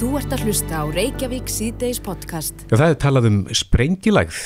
[0.00, 2.62] Þú ert að hlusta á Reykjavík síðdeis podcast.
[2.70, 4.38] Já, það er talað um sprengilægð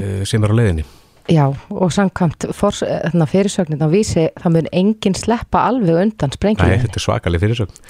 [0.00, 0.84] eh, sem er á leiðinni.
[1.28, 6.72] Já, og samkvæmt fyrirsögnin á vísi, það mun enginn sleppa alveg undan Nei, sprengjum.
[6.86, 7.84] þetta er svakalig fyrirsögn.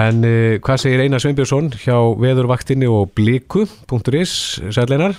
[0.00, 1.94] En uh, hvað segir Einar Sveinbjörnsson hjá
[2.26, 4.34] veðurvaktinni og bliku.is,
[4.74, 5.14] sæleinar?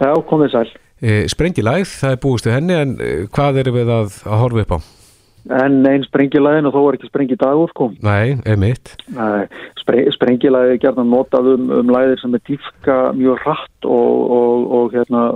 [0.00, 0.72] Já, komið sæl.
[1.04, 4.64] Uh, sprengilægð, það er búist við henni, en uh, hvað erum við að, að horfa
[4.64, 5.01] upp á?
[5.50, 7.88] En einn sprengilæðin og þó er ekki sprengi dagur, sko.
[8.04, 8.94] Nei, emitt.
[9.10, 9.48] Nei,
[9.80, 14.66] spre, sprengilæði er gerðan notað um, um læðir sem er dýfka mjög hratt og, og,
[14.78, 15.26] og hérna,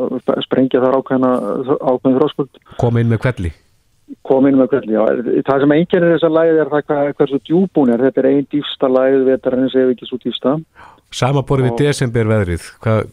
[0.46, 1.32] sprengja þar ákveðna,
[1.80, 2.60] ákveðin þróskuld.
[2.78, 3.52] Koma inn með kvelli.
[4.26, 5.40] Kom inn með hvernig, já.
[5.48, 8.04] Það sem einkennir þessar læði er það hversu djúbún er.
[8.06, 10.52] Þetta er einn dýfsta læði, vetarinn sem ekki svo dýfsta.
[11.14, 12.68] Samaborið við desember veðrið.
[12.84, 13.10] Hvað,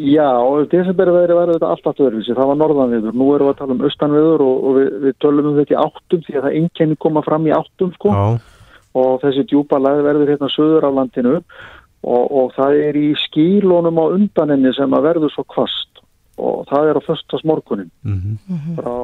[0.00, 3.16] Já, og desemberveðri var þetta allt aftur öðruvísi, það var norðanviður.
[3.18, 5.80] Nú erum við að tala um austanviður og, og við, við tölum um þetta í
[5.82, 8.14] áttum því að það einkenni koma fram í áttum sko.
[8.16, 8.24] Já,
[8.98, 14.00] og þessi djúpa læði verður hérna söður af landinu og, og það er í skílónum
[14.00, 16.02] á undaninni sem að verður svo kvast
[16.42, 18.38] og það er á föstas morgunin mm
[18.76, 18.94] frá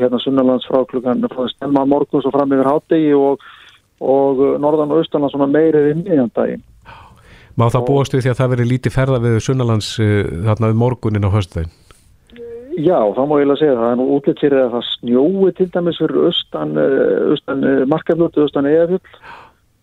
[0.00, 3.40] hérna sunnalands frá klukkan frá stemma morgun svo fram yfir hátegi og,
[4.00, 6.62] og norðan og austanland svona meirið í miðjandaginn.
[7.60, 10.08] Má það búast við því að það veri lítið ferða við Sunnalands uh,
[10.48, 11.76] þarna við morgunin á höstðæðin?
[12.80, 13.90] Já, það má ég alveg segja það.
[13.90, 18.68] Er nú útlitt fyrir að það snjói til dæmis fyrir austan, eh, austan markaflötu, austan
[18.70, 19.18] eðafjöld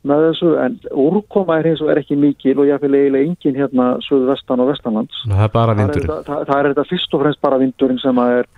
[0.08, 3.60] með þessu, en úrkoma er hins og er ekki mikil og ég vil eiginlega engin
[3.60, 5.22] hérna söðu vestan og vestanlands.
[5.26, 8.22] Það er bara Það er, það, það er þetta fyrst og fremst bara vindurinn sem
[8.24, 8.52] að er,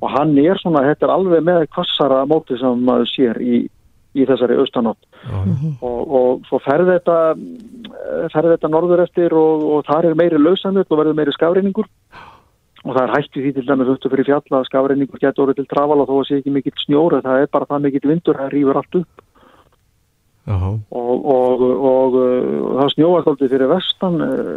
[0.00, 3.62] og hann er svona, þetta er alveg með kvassara móti sem maður sér í,
[4.12, 5.00] í þessari austanátt.
[5.24, 5.38] Já.
[5.80, 7.16] og, og svo ferði þetta,
[8.34, 11.88] ferði þetta norður eftir og, og þar er meiri lausamjöld og verður meiri skafreiningur
[12.82, 15.60] og það er hægt við því til dæmis upp fyrir fjalla að skafreiningur getur orðið
[15.62, 18.50] til trafala þó að sé ekki mikill snjóra, það er bara það mikill vindur, það
[18.56, 19.22] rýfur allt upp.
[20.42, 24.48] Já, og, og, og, og það snjóast aldrei fyrir vestan eh,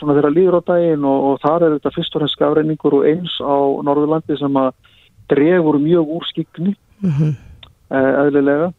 [0.00, 3.06] svona þeirra líður á daginn og, og þar er þetta fyrst og fremst skafreiningur og
[3.06, 3.54] eins á
[3.86, 4.72] Norðurlandi sem að
[5.30, 7.30] dregur mjög úr skikni Mhm.
[7.94, 8.72] eh, eðlilega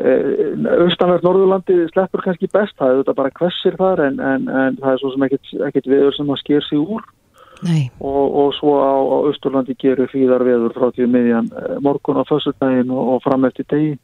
[0.00, 4.92] austanvert Norðurlandi sleppur kannski best, það er þetta bara hvessir þar en, en, en það
[4.94, 5.26] er svo sem
[5.68, 7.02] ekkit veður sem að sker sig úr.
[8.00, 12.24] Og, og svo á, á Östurlandi gerur fríðar veður frá því miðjan eh, morgun á
[12.24, 13.98] fössudaginn og, og fram eftir degi.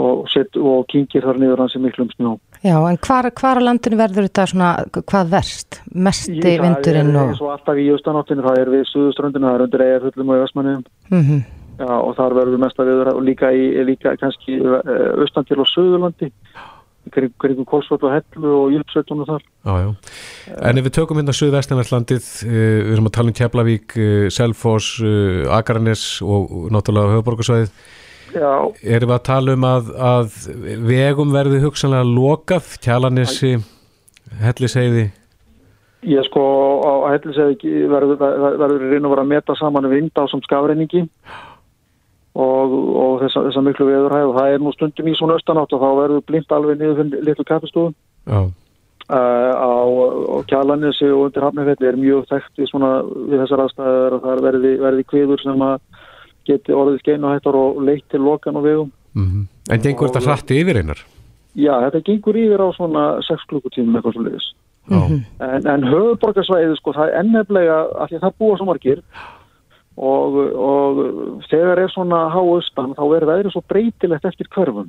[0.00, 0.22] Og,
[0.62, 2.36] og kingir þar niður hans í miklum snjó.
[2.62, 5.80] já, en hvar, hvar á landinu verður þetta svona, hvað verst?
[5.92, 7.32] Mesti Ég- vindurinn Það er og...
[7.34, 10.44] eins og alltaf í austanáttinu, það er við suðuströndinu, það er undir eigafullum og í
[10.46, 11.42] Vestmannum Mm
[11.80, 14.82] Já, og þar verður mesta viður og líka, í, líka kannski uh,
[15.22, 16.28] austan til og söðurlandi
[17.14, 19.46] kring, kringum Kolsvöld og Hellu og Júpsveitunum þar.
[19.64, 19.94] já, já.
[20.60, 24.98] En ef við tökum hérna Suðvestanverðlandið, uh, við erum að tala um Keflavík, uh, Selfoss,
[25.00, 27.72] uh, Akarnes og náttúrulega höfuborgarsvæðið,
[28.30, 28.52] Já,
[28.84, 30.36] erum við að tala um að, að
[30.86, 33.56] vegum verði hugsanlega lokað, Kjalanesi,
[34.44, 35.08] Helliseiði,
[36.06, 36.42] ég sko
[36.80, 41.02] á Hellisegi verður, raun og vera að meta saman vind á som skafreiningi
[42.40, 45.84] og, og þessa, þessa miklu veðurhæð og það er nú stundum í svona austanátt og
[45.84, 47.94] þá verður blind alveg niður fyrir litlu kaffestúðum.
[48.30, 48.50] Uh,
[49.10, 54.26] á, á Kjalanesi og undir Hafnarfelli er mjög þekkt við, svona, við þessar aðstæðar að
[54.26, 56.04] það verði, verði kviður sem að
[56.46, 58.92] geti orðið skeinuhættar og leitt til lokan og vegum.
[59.18, 61.02] mm en gengur þetta hratt yfir einar?
[61.58, 64.48] Já, þetta gengur yfir á svona 6 klukkutímum eitthvað svo leiðis.
[64.90, 65.00] Já,
[65.44, 69.02] En, en höfuborgarsvæðið, sko, það er enneflega að því að það búa svo margir
[70.00, 70.98] og, og
[71.50, 74.88] þegar er svona háaustan þá er veðrið svo breytilegt eftir hverfum.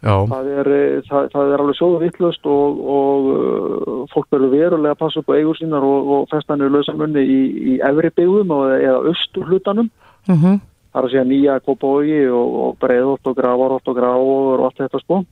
[0.00, 4.54] já, Það er, eh, það, það er alveg sjóðu vittlust og, og uh, fólk verður
[4.54, 7.40] verulega að passa upp á eigur sínar og, og festanir lausamunni í,
[7.74, 9.90] í efri byggðum og, eða austur hlutanum.
[10.26, 10.60] -hmm.
[10.92, 14.80] Það er að segja nýja kópói og, og breiðótt og grafarótt og gráður og allt
[14.80, 15.24] þetta sko.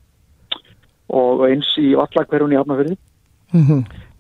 [1.16, 2.98] Og eins í allakverjun í Hafnafyrði.
[3.54, 3.62] Mm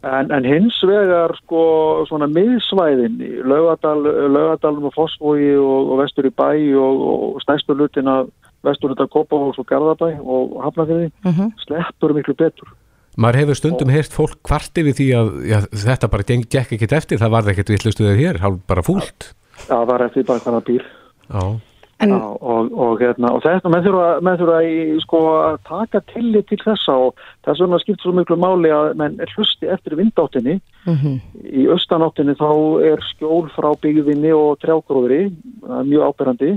[0.04, 1.60] En, en hins vegar sko
[2.06, 7.78] svona miðsvæðin í Laugadal, Laugadalum og Fossvogi og, og vestur í bæ og, og stæstur
[7.80, 8.28] lutin af
[8.66, 11.50] vestur af Kópavóks og Garðabæ og Hafnafyrði -hmm.
[11.64, 12.68] sleppur miklu betur.
[13.16, 16.92] maður hefur stundum heyrt fólk kvarti við því að já, þetta bara geng- gekk ekkit
[16.92, 19.32] eftir, það varði ekkit vittlustuðið hér, hálf bara fúlt.
[19.68, 20.84] Já, það er eftir bara hvaða býr.
[21.32, 21.42] Já,
[22.04, 26.02] En, Já, og, og, hérna, og þetta með þurfa, með þurfa í, sko, að taka
[26.10, 29.96] tillit til þessa og þess vegna skiptir svo miklu máli að menn er hlusti eftir
[29.96, 30.58] vindáttinni.
[30.84, 31.16] Mm
[31.56, 32.50] í austanáttinni þá
[32.84, 35.30] er skjól frá byggðinni og trjágróðri
[35.64, 36.52] mjög áberandi.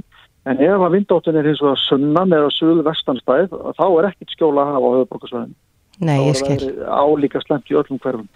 [0.49, 4.57] En ef að vindáttinni er hins vegar sunnan eða suðu vestanstæð þá er ekkit skjól
[4.57, 5.55] að hafa á höfuborgarsvæðin
[5.99, 6.69] nei, ég skil.
[6.87, 8.27] álíka slemt í öllum hverfum.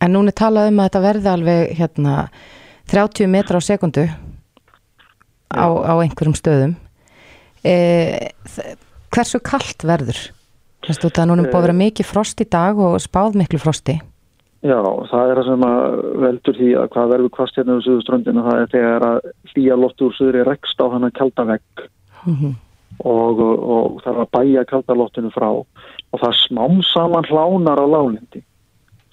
[0.00, 2.16] En núna er talað um að þetta verði alveg hérna
[2.90, 4.06] 30 metra á sekundu
[5.50, 6.76] á, á einhverjum stöðum.
[7.64, 7.74] E,
[9.12, 10.20] hversu kallt verður?
[10.86, 13.98] Þannig að það núna búið að vera mikið frost í dag og spáð miklu frosti.
[14.60, 18.42] Já, það er það sem að veldur því að hvað verður kvast hérna á Suðuströndinu
[18.44, 21.86] það er þegar að hlýja loftur Suðri rekst á hann að kalda vegg
[22.20, 22.58] Mm
[23.04, 28.42] og, og það er að bæja kaldalottinu frá og það smám saman hlánar á lálindi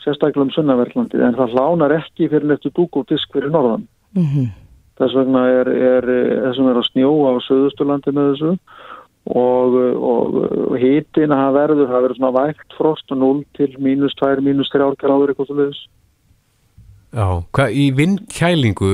[0.03, 4.47] sérstaklega um sunnaverðlandi en það hlánar ekki fyrir nettu dúk og disk fyrir norðan -hmm.
[4.97, 6.07] Þess vegna er, er
[6.47, 8.53] þessum er að snjóa á Suðusturlandi með þessu.
[9.27, 10.35] Og, og,
[10.71, 14.37] og hitin að það verður, það verður svona vægt frost og 0 til mínus 2,
[14.45, 15.81] mínus 3 gráður eitthvað til þess
[17.17, 18.89] Já, hvað, í vindkælingu,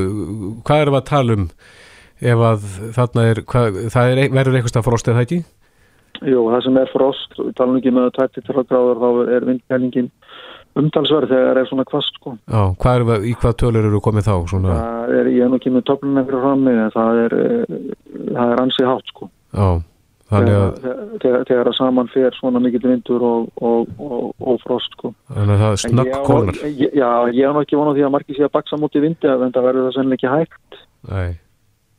[0.66, 1.46] hvað erum að tala um?
[2.24, 2.66] Ef að
[2.96, 5.40] þarna er, hvað, það er, verður eitthvað frost eða það ekki?
[6.30, 10.12] Jú, það sem er frost, við talum ekki með 23 gráður, þá er vindkælingin
[10.80, 12.36] umtalsverð þegar er svona kvast sko.
[12.50, 14.36] Já, hvað við, í hvað tölur eru komið þá?
[14.50, 14.75] Svona?
[14.80, 17.74] Það er, ég er nú ekki með töfluna fyrir frammi, en það er, eh,
[18.34, 19.30] það er ansið hátt sko.
[19.54, 19.68] Já,
[20.34, 24.60] þannig að, Þegar, þegar, þegar að saman fer svona mikill vindur og, og, og, og
[24.64, 25.14] frost sko.
[25.30, 26.56] þannig að það á- kólnar.
[26.81, 29.30] ég- Já, ég hef nú ekki vonað því að margir sé að baksa múti vindi
[29.30, 30.81] en það verður það sennilega ekki hægt.
[31.14, 31.30] Nei,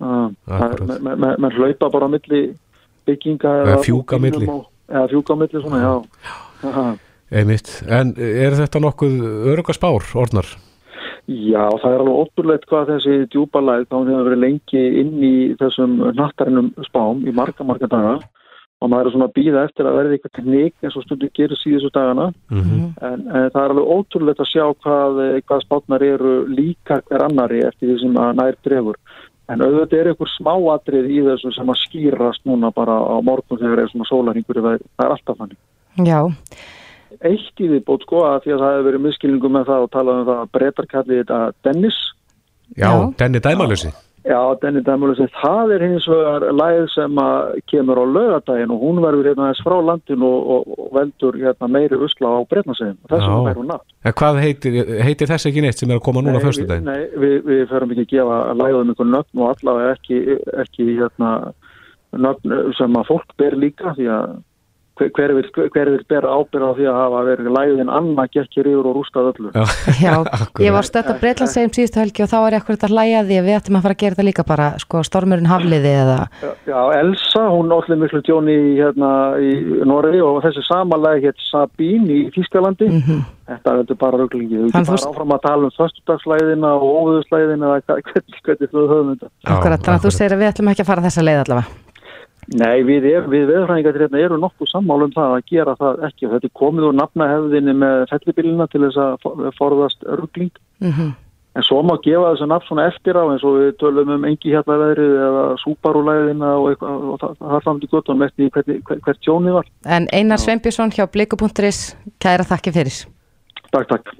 [0.01, 2.41] menn me, me, hlaupa bara á milli
[3.07, 4.47] bygginga Eða fjúka á milli.
[4.49, 5.95] og- eða fjúka á milli svona, já
[6.69, 6.97] Aha.
[7.35, 7.83] Einmitt.
[7.91, 9.19] En er þetta nokkuð
[9.55, 10.55] örugaspár, orðnar?
[11.25, 15.95] já, það er alveg ótrúleitt hvað þessi djúbalæð þá hefur verið lengi inn í þessum
[16.19, 18.17] nattarinnum spám í marga, marga daga.
[18.83, 21.57] Og maður er svona að býða eftir að verði eitthvað tekník eins og stundu gerir
[21.57, 22.27] síðustu dagana.
[22.53, 27.25] Mm en, en það er alveg ótrúleitt að sjá hvað, hvað spátnar eru líkar hver
[27.25, 29.01] annari eftir því sem að nær drefur
[29.53, 33.83] en auðvitað er einhver smáatrið í þessu sem að skýrast núna bara á morgun þegar
[33.83, 35.59] er svona sólaringur það er alltaf þannig.
[36.05, 36.21] Já,
[37.21, 39.93] eitt í því bótt sko að því að það hefur verið miskilningu með það og
[39.95, 41.39] talað um það að breytar kalli þetta
[41.69, 42.01] Dennis
[42.75, 43.15] Já, Já.
[43.21, 43.93] Denni dæmalösi.
[44.25, 49.01] já, Denni Dæmulis það er hins vegar læð sem að kemur á lögadaginn og hún
[49.05, 53.13] verður hérna þess frá landinu og, og, og veldur hérna meiri usla á breytnarsegin og
[53.13, 56.23] þessum er hún nafn En hvað heitir, heitir þess ekki neitt sem er að koma
[56.25, 56.89] núna á föstudaginn?
[56.89, 60.23] Nei, við, við ferum ekki að gefa læðum einhvern nöfn og allavega ekki,
[60.65, 61.31] ekki hérna,
[62.17, 64.35] nöfn sem að fólk ber líka því að
[64.99, 68.89] hver, hver, vil, hver vil bera ábyrða því að hafa verið læðin annað gekkir yfir
[68.91, 69.53] og rústað öllu.
[70.01, 70.15] Já,
[70.67, 73.31] ég var stödd að Breitlandssegjum síðustu helgi og þá var ég akkurat að hlæja að
[73.33, 76.19] því að við ættum að fara að gera þetta líka bara, sko, stormurinn hafliði eða,
[76.69, 79.13] Já, Elsa, hún allir miklu tjóni í, hérna,
[79.43, 79.53] í
[79.89, 82.91] Noregi og þessi samanlega hétt Sabín í Þýskalandi.
[82.91, 84.57] mm Þetta er bara ruglingi.
[84.57, 89.29] Við þú- bara áfram að tala um föstudagslæðina og óvöðuslæðina eða hvernig þú höfum þetta.
[89.45, 91.84] akkurat, þannig að þú segir að við ætlum ekki að fara þessa leið allavega.
[92.53, 96.31] Nei, við, er, við veðurfræðingar hérna eru nokkuð sammála um það að gera það ekki.
[96.35, 100.53] Þetta er komið úr nafnahefðinni með fellibillina til þess að for- forðast örgling.
[100.85, 101.15] Mm
[101.55, 104.51] En svo má gefa þessu nafn svona eftir á eins og við tölum um engi
[104.51, 108.73] hérna veðrið eða súparulæðina og, eitthvað, og það, það er samt í göttunum eftir hvert,
[108.89, 109.69] hvert, hvert tjónið var.
[109.87, 111.81] En Einar Sveinbjörnsson hjá Bliku.is,
[112.19, 112.99] kæra þakki fyrir.
[113.71, 114.13] Takk, takk.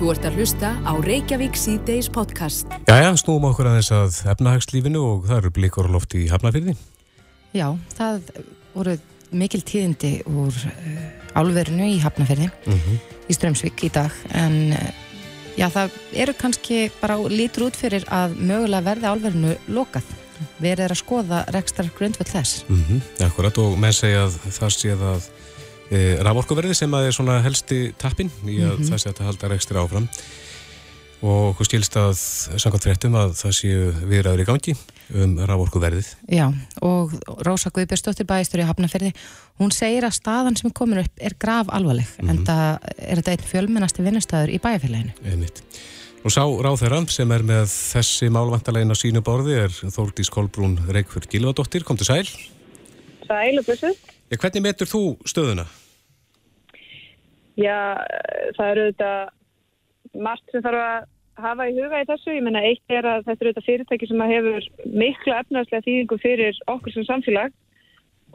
[0.00, 2.72] Þú ert að hlusta á Reykjavík C-Days podcast.
[2.88, 6.78] Jæja, snúum okkur aðeins að efnahagslífinu og það eru blikur á lofti í Hafnafyrði.
[7.54, 8.30] Já, það
[8.74, 8.96] voru
[9.36, 11.00] mikil tíðindi úr uh,
[11.36, 14.90] álverinu í Hafnafjörði Mm í Strömsvík í dag en uh,
[15.58, 20.06] já, það eru kannski bara lítur út fyrir að mögulega verði álverinu lokað.
[20.60, 22.64] Verið er að skoða rekstar grundvöld þess.
[22.68, 23.00] -hmm.
[23.26, 25.28] Akkurat og menn segja að það sé að
[25.90, 29.48] e, raforkuverði sem að er svona helsti tappin í að það sé að það halda
[29.52, 30.08] rekstur áfram
[31.24, 34.74] og okkur skilst að samkvæmt fréttum að það séu viðræður í gangi
[35.16, 36.08] um raforkuverðið.
[36.34, 36.46] Já,
[36.84, 37.14] og
[37.46, 39.12] Rósa Guðbjörnsdóttir bæðistur í Hafnafjörði,
[39.60, 43.36] hún segir að staðan sem er komin upp er graf alvarleg en það er þetta
[43.36, 45.14] einn fjölmennasti vinnustæður í bæjarfélaginu.
[45.24, 45.62] Einmitt.
[46.26, 51.28] Og sá ráþeran sem er með þessi málvantalegin á sínu borði er Þórdís Kolbrún Reykjörð
[51.30, 51.86] Gilvadóttir.
[51.86, 52.26] Kom til sæl.
[53.28, 54.00] Sæl og blessuð.
[54.26, 55.68] Ja, hvernig metur þú stöðuna?
[57.54, 57.78] Já,
[58.58, 59.35] það eru auðvitað
[60.22, 61.06] margt sem þarf að
[61.46, 62.32] hafa í huga í þessu.
[62.36, 64.68] Ég menna, eitt er að þetta eru auðvitað fyrirtæki sem að hefur
[65.04, 67.54] mikla efnaðslega þýðingu fyrir okkur sem samfélag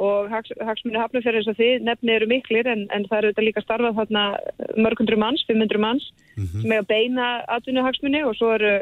[0.02, 3.48] og hags, hagsmunni hafnafjörður eins og þið nefni eru miklir en, en það eru auðvitað
[3.48, 4.24] líka starfað þarna
[4.80, 6.08] mörgundur manns, 500 manns
[6.38, 8.78] sem eiga beina atvinnu hagsmunni og svo eru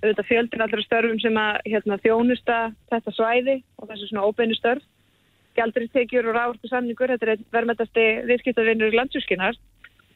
[0.00, 2.58] auðvitað fjöldin allra störfum sem að hérna, þjónusta
[2.92, 4.84] þetta svæði og þessu svona óbeinu störf.
[5.58, 9.58] Gjaldristekjur og rávorku samningur, þetta er verðmættasti viðskiptavinnur landsjúskinar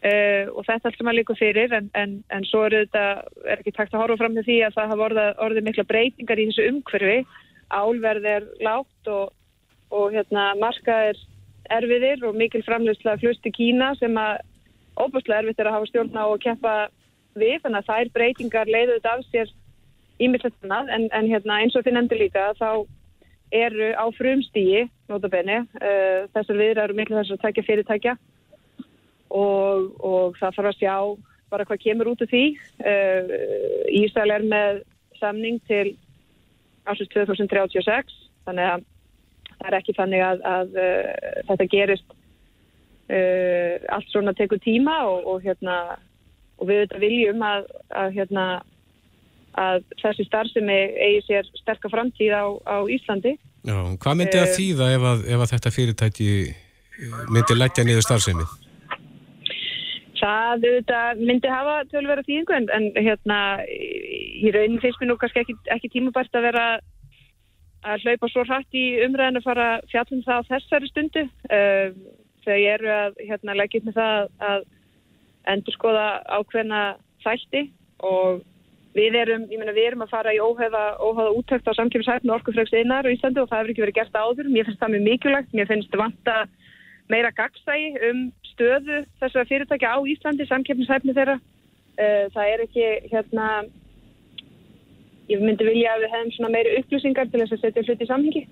[0.04, 3.04] uh, og þetta allt sem að líka fyrir en, en, en svo er þetta,
[3.46, 6.42] er ekki takt að horfa fram með því að það hafa orðið, orðið mikla breytingar
[6.42, 7.18] í þessu umhverfi,
[7.74, 9.32] álverð er lágt og,
[9.94, 11.22] og hérna marka er
[11.74, 14.42] erfiðir og mikil framleysla flust í Kína sem að
[15.00, 16.74] óbúslega erfitt er að hafa stjórn á og keppa
[17.34, 19.54] við, þannig að þær breytingar leiðu þetta af sér
[20.22, 20.92] ímyndslegt annað.
[20.94, 22.68] En, en hérna, eins og þið nefndir líka þá
[23.54, 28.14] eru á frumstígi, notabenni, uh, þessar viðra eru miklu þess að tækja fyrirtækja
[29.30, 30.96] og, og það þarf að sjá
[31.54, 32.44] bara hvað kemur út af því.
[32.82, 33.30] Uh,
[34.02, 34.82] Ísæl er með
[35.20, 35.94] samning til
[36.88, 38.12] ásins 2036,
[38.44, 38.84] þannig að
[39.54, 42.16] það er ekki þannig að, að uh, þetta gerist
[43.08, 45.78] uh, allt svona tekur tíma og, og, hérna,
[46.58, 47.70] og við þetta viljum að,
[48.02, 48.46] að, hérna,
[49.60, 53.36] að þessi starfsemi eigi sér sterkar framtíð á, á Íslandi.
[53.64, 56.30] Já, hvað myndi að þýða ef, ef að þetta fyrirtæki
[57.32, 58.44] myndi leggja niður starfsemi?
[60.24, 63.38] Það auðvitað, myndi hafa tölvera þýðingu en, en hérna
[63.68, 66.62] í raunin finnst mér nú kannski ekki, ekki tímabært að vera
[67.84, 71.92] að hlaupa svo hratt í umræðinu að fara fjallum það á þessari stundu uh,
[72.46, 74.64] þegar ég eru að hérna, leggja upp með það að
[75.52, 76.06] endur skoða
[76.38, 76.82] ákveðna
[77.24, 77.62] þætti
[78.08, 78.40] og
[78.94, 82.72] við erum, ég menna við erum að fara í óhefa, óhefa úttækt á samkjöfishæfnu orkufræks
[82.78, 84.50] einar í Íslandi og það hefur ekki verið gert áður.
[84.54, 86.36] Mér finnst það mjög mikilvægt, mér finnst vanta
[87.10, 88.20] meira gagsægi um
[88.54, 91.38] stöðu þessara fyrirtækja á Íslandi, samkeppnishæfni þeirra.
[91.98, 93.48] Eh, það er ekki, hérna,
[95.30, 98.10] ég myndi vilja að við hefum svona meiri upplýsingar til þess að setja hluti í
[98.10, 98.44] samhengi.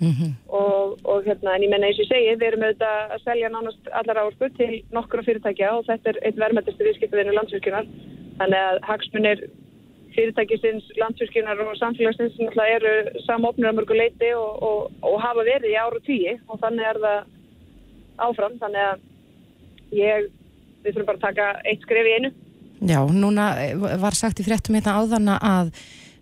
[0.00, 0.32] Mm -hmm.
[0.48, 3.48] og, og hérna, en ég menna eins og ég segi, við erum auðvitað að selja
[3.52, 7.86] nánast allar áhersku til nokkura fyrirtækja og þetta er eitt verðmættistu viðskiptavinnu landsvirkjunar.
[8.38, 9.42] Þannig að hagsmunir
[10.14, 12.40] fyrirtækisins, landsvirkjunar og samfélagsins
[12.76, 12.94] eru
[13.26, 16.98] samofnir á mörgu leiti og, og, og hafa verið í ára tíi og þannig er
[17.04, 17.20] það
[18.26, 19.09] áfram, þannig að
[19.94, 20.30] ég,
[20.84, 22.32] við þurfum bara að taka eitt skref í einu.
[22.80, 25.72] Já, núna eh, var sagt í fréttum hérna áðana að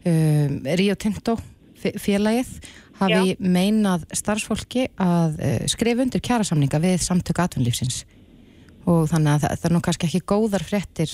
[0.09, 1.37] um, Rio Tinto
[1.79, 2.51] félagið
[2.99, 3.39] hafi Já.
[3.39, 8.01] meinað starfsfólki að uh, skrifa undir kjærasamninga við samtök atvinnlífsins
[8.89, 11.13] og þannig að það, það er nú kannski ekki góðar fréttir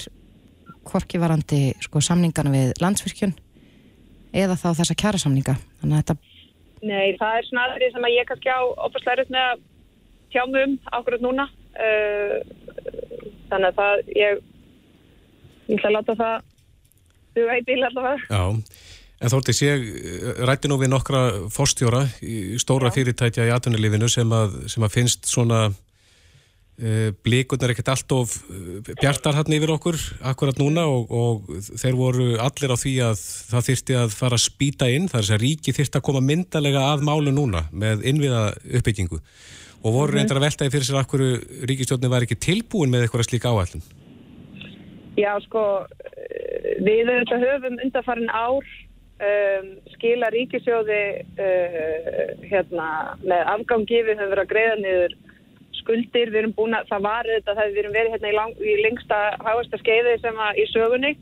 [0.89, 3.35] hvorki varandi sko, samningana við landsvirkjun
[4.35, 6.17] eða þá þessa kjærasamninga þetta
[6.85, 9.63] Nei, það er svona aðrið sem að ég kannski á opastlærit með að
[10.35, 11.47] tjáum um ákveður núna
[11.79, 12.35] uh,
[13.51, 14.43] þannig að það ég
[15.69, 16.35] ég ætla að láta það
[17.39, 18.43] duga í bíl allavega Já,
[19.21, 19.73] en þórtið sé
[20.51, 22.99] rætti nú við nokkra fórstjóra í stóra Já.
[22.99, 28.37] fyrirtækja í atvinnulífinu sem að, sem að finnst svona uh, blíkunar ekkert allt of
[28.93, 29.99] bjartar hann yfir okkur
[30.33, 34.47] akkurat núna og, og þeir voru allir á því að það þyrsti að fara að
[34.47, 38.05] spýta inn, það er þess að ríki þyrsti að koma myndalega að málu núna með
[38.13, 39.23] innviða uppbyggingu
[39.85, 40.17] og voru mhm.
[40.19, 43.85] reyndar að veltaði fyrir sér að hverju ríkistjórnir var ekki tilbúin með eitthvað slík áallin?
[45.15, 45.85] Já, sko,
[46.83, 51.03] við höfum undarfarin ár um, skila ríkisjóði
[51.39, 52.89] uh, hérna,
[53.23, 55.15] með afgangi, við höfum verið að greiða niður
[55.85, 58.59] skuldir, við erum búin að, það var þetta, það við erum verið hérna í, lang,
[58.59, 61.13] í lengsta háasta skeiði sem að í sögunni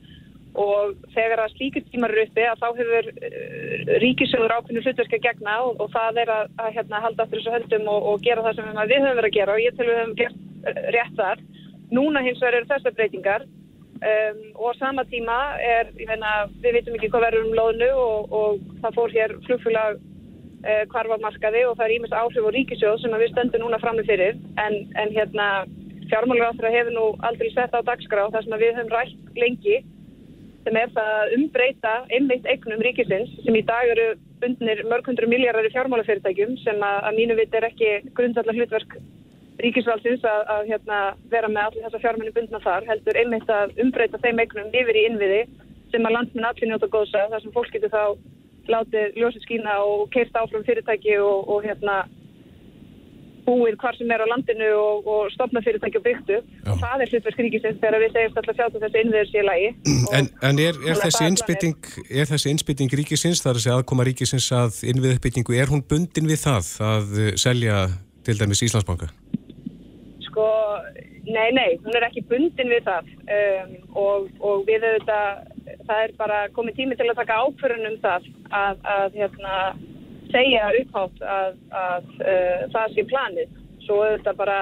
[0.59, 5.25] og þegar að slíkur tímar eru uppi að þá hefur uh, ríkisögur ákveðinu hlutverk að
[5.25, 8.44] gegna og, og það er að, að hérna, halda aftur þessu höldum og, og gera
[8.44, 9.56] það sem við höfum verið að gera.
[9.56, 11.42] Og ég til við höfum gert uh, rétt þar.
[11.92, 13.49] Núna hins vegar eru þessar breytingar.
[14.02, 16.30] Um, og á sama tíma er, ég veina,
[16.61, 21.62] við veitum ekki hvað verður um loðnu og, og það fór hér flugfélag uh, kvarfamarkaði
[21.68, 24.42] og það er ímest áhrif og ríkisög sem við stöndum núna fram með fyrir.
[24.61, 25.49] En, en hérna
[26.11, 29.78] fjármálur á það hefur nú aldrei sett á dagskrá þar sem við höfum rætt lengi
[30.62, 35.28] sem er það að umbreyta einmitt eignum ríkisins sem í dag eru bundnir mörg hundru
[35.31, 38.97] miljardar í fjármálafyrirtækjum sem að, að mínu vit er ekki grundallar hlutverk
[39.62, 41.00] ríkisvaldsins að, að hérna,
[41.31, 45.04] vera með allir þessa fjármenni bundna þar heldur einmitt að umbreyta þeim eignum yfir í
[45.11, 45.42] innviði
[45.92, 48.04] sem að landsminn allir njóta góðsa þar sem fólk getur þá
[48.73, 52.04] látið ljósið skína og keist áfram fyrirtæki og, og hérna
[53.46, 57.12] búið hvar sem er á landinu og, og stopna fyrirtæki og byggtu og það er
[57.12, 59.70] hlutverk ríkisins þegar við segjum alltaf sjálf þessi innviður sé lagi
[60.12, 61.28] En, en er, er, þessi
[62.22, 66.42] er þessi innspytting ríkisins, þar að segja aðkoma ríkisins að innviðuppbyggingu, er hún bundin við
[66.44, 67.84] það að selja
[68.26, 69.08] til dæmis Íslandsbanka?
[70.26, 70.46] Sko,
[71.26, 73.11] nei, nei, hún er ekki bundin við það.
[73.37, 73.72] Um,
[74.02, 75.42] og, og við auðvitað,
[75.88, 78.28] það er bara komið tími til að taka ákvörðunum það
[78.62, 79.56] að, að hérna
[80.32, 84.58] segja upphátt að, að uh, það sé planið svo þetta bara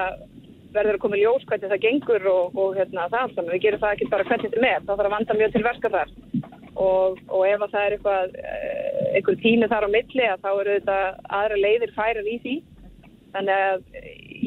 [0.75, 3.55] verður að koma í ljós hvernig það gengur og, og hérna, það alls saman.
[3.55, 5.93] Við gerum það ekki bara hvernig þetta með, þá þarf að vanda mjög til verka
[5.97, 6.13] þar
[6.81, 10.99] og, og ef það er eitthvað, uh, einhver tími þar á milli þá eru þetta
[11.41, 12.55] aðra leiðir færar í því.
[13.31, 13.83] Þannig að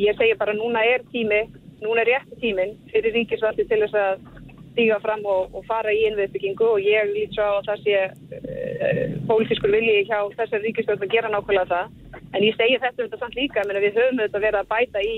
[0.04, 1.44] ég segja bara núna er tími,
[1.84, 4.33] núna er rétti tímin fyrir ríkisvaldi til þess að
[4.74, 9.14] stíga fram og, og fara í innviðbyggingu og ég lít svo á það sé uh,
[9.30, 11.96] pólitískur vilji hjá þessar ríkistöld að gera nákvæmlega það.
[12.34, 14.72] En ég segi þetta um þetta samt líka menn að við höfum þetta verið að
[14.74, 15.16] bæta í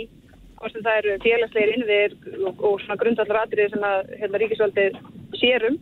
[0.60, 5.00] hvort sem það eru félagslegir innviðir og, og svona grundallar atriðir sem að hérna, ríkisvöldir
[5.40, 5.80] sérum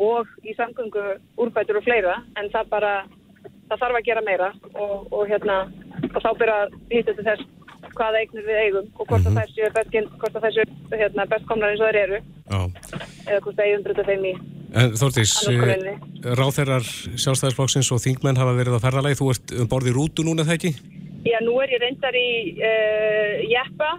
[0.00, 1.04] og í samgöngu
[1.40, 2.94] úrbætur og fleira en það bara
[3.68, 5.58] það þarf að gera meira og, og hérna
[6.10, 7.46] og þá byrja að hýta til þess
[7.94, 11.74] hvaða eignir við eigum og hvort að þessu best, hvort að þessu hérna, best komnar
[11.74, 12.60] eins og þeir eru Já.
[13.28, 14.34] eða hvort það eigum bruta þeim í
[14.74, 15.92] En Þórtís, Annarkoninni.
[16.34, 16.86] ráþeirar
[17.22, 20.58] sjálfstæðisflokksins og þingmenn hafa verið á ferðalagi, þú ert um borð í rútu núna þegar
[20.58, 20.72] ekki?
[21.28, 23.92] Já, nú er ég reyndar í uh, Jeppa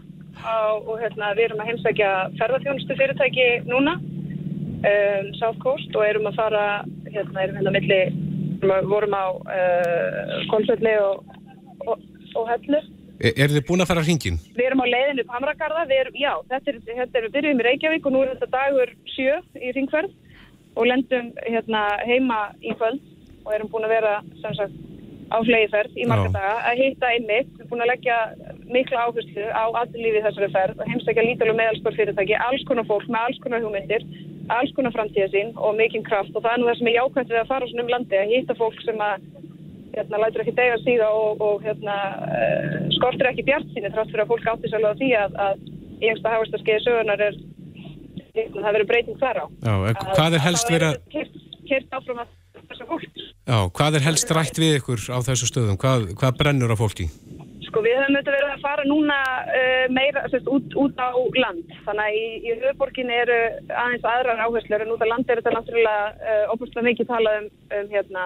[0.44, 2.10] á, og hérna, við erum að heimsækja
[2.42, 6.66] ferðarþjónustu fyrirtæki núna um, South Coast og erum að fara
[7.08, 8.02] hérna, erum hérna milli
[8.92, 11.24] vorum á uh, Kolsvelli og,
[11.88, 12.04] og,
[12.36, 12.84] og Hellu
[13.20, 14.40] Er, er þið búin að fara hringin?
[14.58, 17.62] Við erum á leiðinu upp Hamragarða, við erum, já, þetta er, þetta er, við byrjum
[17.62, 20.12] í Reykjavík og nú er þetta dagur sjö í ringferð
[20.76, 23.00] og lendum hérna heima í kvöld
[23.46, 24.76] og erum búin að vera, sem sagt,
[25.32, 26.56] á flegiferð í marga daga.
[26.70, 28.18] Að hitta einmitt, við erum búin að leggja
[28.76, 33.30] mikla áherslu á aðlífi þessari ferð og heimsækja lítalum meðalspor fyrirtæki, alls konar fólk með
[33.30, 34.06] alls konar hugmyndir,
[34.54, 36.36] alls konar framtíðasín og mikinn kraft.
[36.36, 38.34] Og það er nú það sem er jákvæmt við að fara svona um landi, að
[38.36, 39.26] hitta fólk sem að
[39.96, 41.98] hérna, lætur ekki dega síða og, og hérna,
[42.28, 45.66] uh, skortir ekki bjart síni þrátt fyrir að fólk átti sérlega á því að, að
[46.02, 47.38] í einsta hafast að skeiði sögunar er
[48.36, 49.46] hérna, það verður breyting þar á.
[49.68, 51.30] Já, en hvað er helst verið að,
[51.70, 52.34] kert áfram að
[52.66, 53.08] þessa fólk.
[53.22, 55.80] já, hvað er helst rætt við ykkur á þessu stöðum?
[55.82, 57.08] Hvað, hvað brennur á fólki?
[57.76, 59.16] Sko við höfum auðvitað verið að fara núna
[59.52, 61.74] uh, meira sérst, út, út á land.
[61.84, 65.54] Þannig að í, í höfuborginni eru aðeins aðrar áherslur en út á land er þetta
[65.58, 68.24] náttúrulega uh, óbúrslega mikið talað um, um hérna,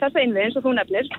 [0.00, 1.12] þessa innvið eins og þú nefnir.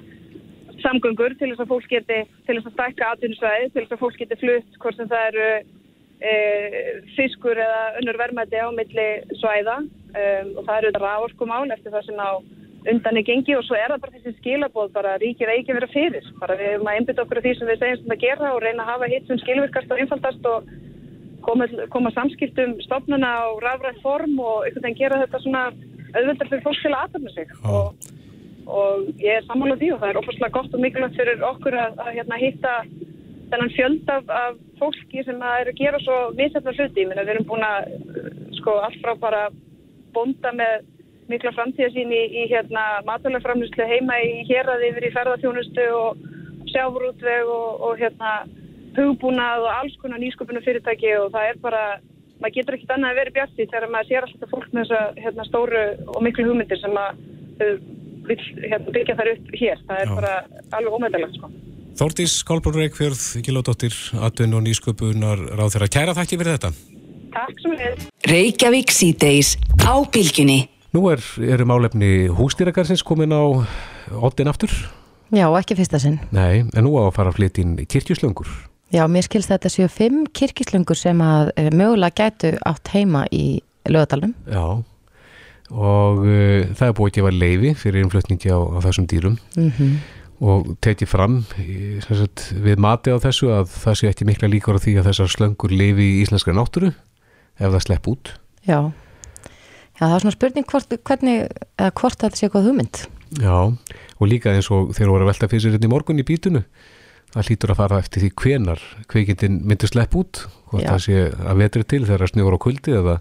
[0.81, 2.19] Samgöngur til þess að fólk geti,
[2.49, 5.47] til þess að stækka atvinnusvæði, til þess að fólk geti flutt hvort sem það eru
[5.61, 11.93] uh, fiskur eða önnur verðmæti á milli svæða um, og það eru þetta rávorkumál eftir
[11.93, 12.41] það sem á
[12.91, 16.27] undan í gengi og svo er það bara þessi skilabóð bara ríkið að vera fyrir.
[16.41, 18.61] Bara við erum að einbytta okkur af því sem við segjum sem að gera og
[18.63, 20.69] reyna að hafa hitt sem skilvirkast og einfaldast og
[21.47, 25.63] koma, koma samskiptum stofnuna á rafræð form og einhvern veginn gera þetta svona
[26.15, 27.53] auðvöldar fyrir fólk til að aðtöfna sig.
[27.67, 28.09] Og,
[28.67, 32.01] og ég er sammálað því og það er opaslega gott og mikilvægt fyrir okkur að,
[32.03, 32.75] að hérna, hitta
[33.51, 37.23] þennan fjöld af, af fólki sem að er að gera svo misætla hluti, ég meina
[37.23, 37.91] við erum búin að
[38.59, 39.47] sko allt frá bara
[40.15, 40.87] bonda með
[41.31, 46.21] mikla framtíðasín í, í hérna matalaframlýslu heima í héraði yfir í ferðarþjónustu og
[46.71, 48.33] sjáfurútveg og, og hérna
[48.97, 51.83] hugbúnað og alls konar nýsköpunum fyrirtæki og það er bara,
[52.41, 55.23] maður getur ekkert annað að vera bjart í þegar maður sér alltaf fólk með þessa
[55.23, 55.85] hérna, stóru
[56.15, 57.21] og miklu hugmyndir sem að
[57.61, 57.73] uh,
[58.27, 59.81] vil hérna, byggja þær upp hér.
[59.87, 60.15] Það er Já.
[60.19, 60.35] bara
[60.79, 61.51] alveg ómeðalegt sko.
[61.97, 65.91] Þórtís Kolbrún Reykjörð, Gilódóttir, Atun og Nýsköpunar ráð þeirra.
[65.95, 66.73] Kæra þakki fyrir þetta.
[67.33, 68.07] Takk sem við.
[70.95, 73.43] Nú er, eru málefni hústýrakarsins komin á
[74.23, 74.71] oddin aftur.
[75.35, 76.19] Já, ekki fyrsta sinn.
[76.31, 78.51] Nei, en nú á að fara að flytja inn kirkjuslöngur.
[78.95, 83.59] Já, mér skilst þetta séu fimm kirkislöngur sem að e, mögulega gætu átt heima í
[83.91, 84.31] lögadalum.
[84.47, 84.79] Já,
[85.67, 89.99] og uh, það er búið að gefa leifi fyrir innflutningi á, á þessum dýrum Mm
[90.43, 94.77] og tekið fram sem sagt, við mati á þessu að það sé ekki mikla líkur
[94.77, 96.91] á því að þessar slöngur lifi í íslenskra náttúru
[97.57, 98.33] ef það slepp út.
[98.67, 98.79] Já.
[99.97, 103.01] Já, það er svona spurning hvort, hvernig, eða hvort þetta sé eitthvað hugmynd.
[103.41, 103.57] Já,
[104.21, 106.63] og líka eins og þeir voru að velta fyrir sér hérna í morgun í bítunu
[107.33, 110.93] það hlýtur að fara eftir því hvenar kveikindin myndir slepp út hvort Já.
[110.93, 113.15] það sé að vetri til þegar það snjóður á kuldi eða,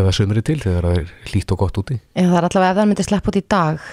[0.00, 2.80] eða sömri til þegar það er hlýtt og gott úti Já, það er allavega ef
[2.80, 3.86] það myndi sleppa út í dag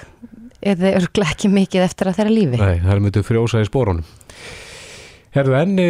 [0.60, 2.58] er þið örglega ekki mikið eftir að þeirra lífi.
[2.60, 4.10] Nei, það myndið frjósa í spórunum
[5.30, 5.88] Herðu enni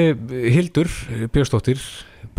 [0.51, 0.91] Hildur
[1.31, 1.79] Björnsdóttir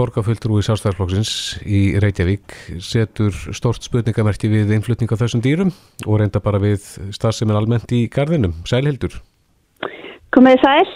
[0.00, 1.32] borgarfulltrúi sástæðarflokksins
[1.68, 5.72] í Reykjavík setur stort spurningamerki við innflutning af þessum dýrum
[6.06, 8.56] og reynda bara við starfsemin almennt í garðinum.
[8.68, 9.20] Sæl Hildur
[10.30, 10.86] Komið sæl.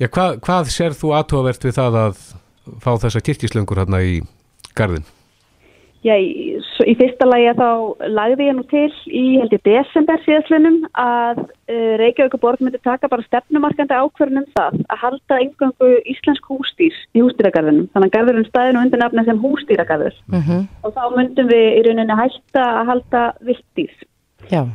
[0.00, 2.22] Já, hvað, hvað sér þú aðtóavert við það að
[2.82, 4.14] fá þessa kirkislöngur hérna í
[4.74, 5.04] garðin?
[6.04, 6.16] Já,
[6.74, 10.78] svo í fyrsta lagi að þá lagði ég nú til í held ég desember síðastlunum
[11.00, 16.96] að uh, Reykjavík borg myndi taka bara stefnumarkandi ákverðunum það að halda einhverju íslensk hústýr
[17.14, 17.90] í hústýragarðinum.
[17.94, 22.16] Þannig að garðurinn staðinu undir nafna sem hústýragarður Mm og þá myndum við í rauninni
[22.18, 23.94] hætta að halda viltýr.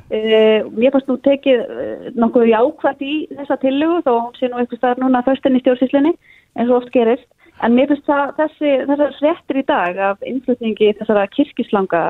[0.09, 4.57] Uh, mér fannst nú tekið uh, nokkuð jákvært í þessa tillögu þó hún sé nú
[4.57, 6.15] eitthvað staðar núna förstinni stjórnsýslinni
[6.57, 7.27] eins og oft gerist.
[7.65, 12.03] En mér finnst það þessi, þessar fréttir í dag af innflutningi þessara kirkislanga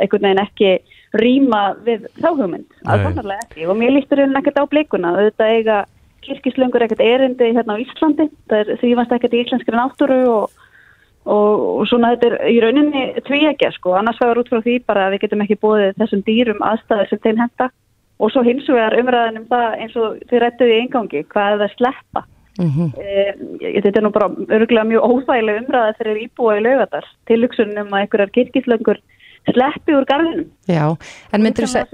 [0.00, 0.72] einhvern veginn ekki
[1.20, 2.66] rýma við þáhugmynd.
[2.82, 5.14] Sannarlega ekki og mér lístur hérna ekkert á blikuna.
[5.28, 5.80] Þetta eiga
[6.26, 8.28] kirkislöngur ekkert erindi hérna á Íslandi.
[8.50, 10.62] Það er þrýfast ekkert í íslenskri náttúru og
[11.26, 15.06] og, og svona þetta er í rauninni tvíækja sko, annars vegar út frá því bara
[15.06, 17.68] að við getum ekki bóðið þessum dýrum aðstæður sem þeim henda
[18.16, 21.58] og svo hins vegar umræðan um það eins og þið rættuði í engangi, hvað er
[21.58, 22.22] það að sleppa
[22.56, 22.88] Mm -hmm.
[22.98, 28.00] e, þetta er nú bara örgulega mjög óþægileg umræða fyrir íbúa í laugadar tilugsunum að
[28.00, 28.98] einhverjar kirkislöngur
[29.52, 30.50] sleppi úr garðinum.
[30.66, 30.96] Já,
[31.32, 31.86] en myndir þú seg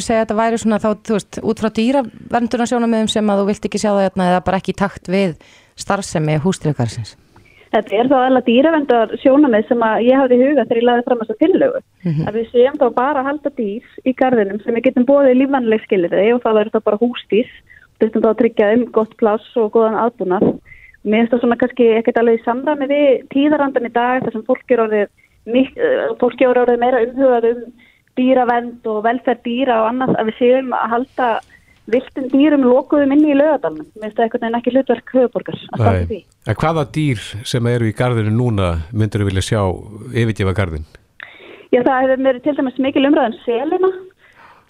[0.00, 3.64] segja að þetta væri svona þá, þú veist, út frá dýraverndunarsjónamöðum sem að þú vilt
[3.68, 5.34] ekki sjá það hérna eða bara ekki takt við
[5.76, 7.16] starfsemi hústýrikarsins?
[7.68, 11.18] Þetta er þá alveg dýravendar sjónamið sem að ég hafði huga þegar ég laði fram
[11.22, 11.80] þessa tillögu.
[12.04, 12.28] Mm -hmm.
[12.28, 15.84] Að við séum þá bara að halda dýr í garðinum sem við getum bóðið lífvanleg
[15.84, 17.50] skilirði og það verður þá bara hústýr
[17.98, 20.48] þurftum þá að tryggja um gott pláss og góðan aðbúnað.
[21.04, 24.46] Mér finnst það svona kannski ekkert alveg í samræmi við tíðarandan í dag þar sem
[24.48, 25.12] fólk er orðið,
[26.20, 27.62] fólk er orðið meira umhugað um
[28.18, 31.28] dýravend og velferð dýra og annað að við séum að halda
[31.88, 33.88] viltum dýrum lokuðum inni í lögadalunum.
[33.94, 36.20] Mér finnst það ekkert en ekki hlutverk höfuborgar að standa því.
[36.50, 39.62] En hvaða dýr sem eru í gardinu núna myndur þú vilja sjá
[40.12, 40.84] yfirgefa gardin?
[41.72, 43.92] Já það hefur mér til dæmis mikil umræðan selina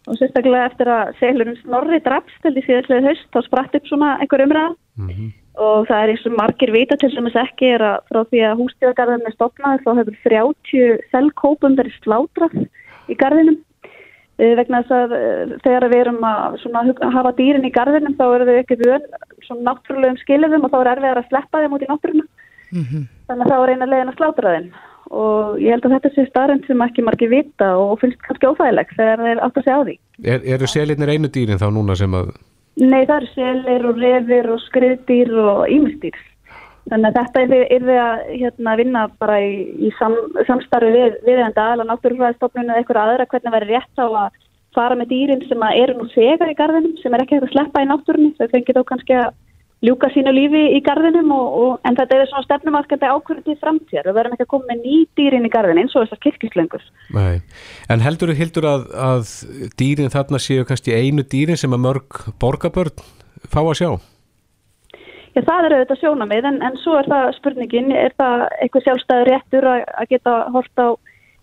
[0.08, 4.16] og sérstaklega eftir að seglurinn snorri drafst til því síðastlega höst þá spratt upp svona
[4.22, 5.30] einhver umræða mm -hmm.
[5.68, 8.58] og það er eins og margir vita til dæmis ekki er að frá því að
[8.60, 12.54] hústíðagarðin er stopnað þá hefur 30 selgkópum verið slátrað
[13.08, 13.58] í garðinum
[14.38, 15.24] e, vegna þess að e,
[15.64, 16.58] þegar við erum að,
[17.06, 19.04] að hafa dýrin í garðinum þá eru þau ekki vön
[19.46, 22.24] svona náttúrulegum skilifum og þá er erfiðar að sleppa þeim út í náttúruna
[22.72, 23.04] mm -hmm.
[23.28, 24.68] þannig að þá er eina legin að slátra þeim
[25.08, 28.96] og ég held að þetta sé starrend sem ekki margir vita og finnst kannski óþægilegt
[28.96, 29.94] þegar þeir átt að segja á því.
[30.24, 32.34] Er, eru selinir einu dýrin þá núna sem að...
[32.78, 36.18] Nei, það eru selir og revir og skriðdýr og ímestýr.
[36.88, 39.50] Þannig að þetta er, er við að hérna, vinna bara í,
[39.88, 40.14] í sam,
[40.48, 44.38] samstarfi við, við enda alveg náttúrufræðistofnun eða eitthvað aðra hvernig verður rétt á að
[44.76, 47.84] fara með dýrin sem eru nú segar í gardinum sem er ekki hægt að sleppa
[47.84, 48.32] í náttúrunni.
[48.38, 49.28] Þau fengið þá kannski að
[49.84, 54.08] ljúka sínu lífi í gardinum og, og, en þetta er svona stefnumarkandi ákvörðu til framtíðar.
[54.08, 56.86] Við verðum ekki að koma með ný dýrin í gardin eins og þessar kirkislöngur.
[57.94, 59.32] En heldur þú hildur að, að
[59.78, 63.04] dýrin þarna séu kannski einu dýrin sem að mörg borgarbörn
[63.46, 63.90] fá að sjá?
[65.36, 69.28] Já, það er auðvitað sjónamið en, en svo er það spurningin, er það eitthvað sjálfstæður
[69.30, 70.88] réttur að, að geta hort á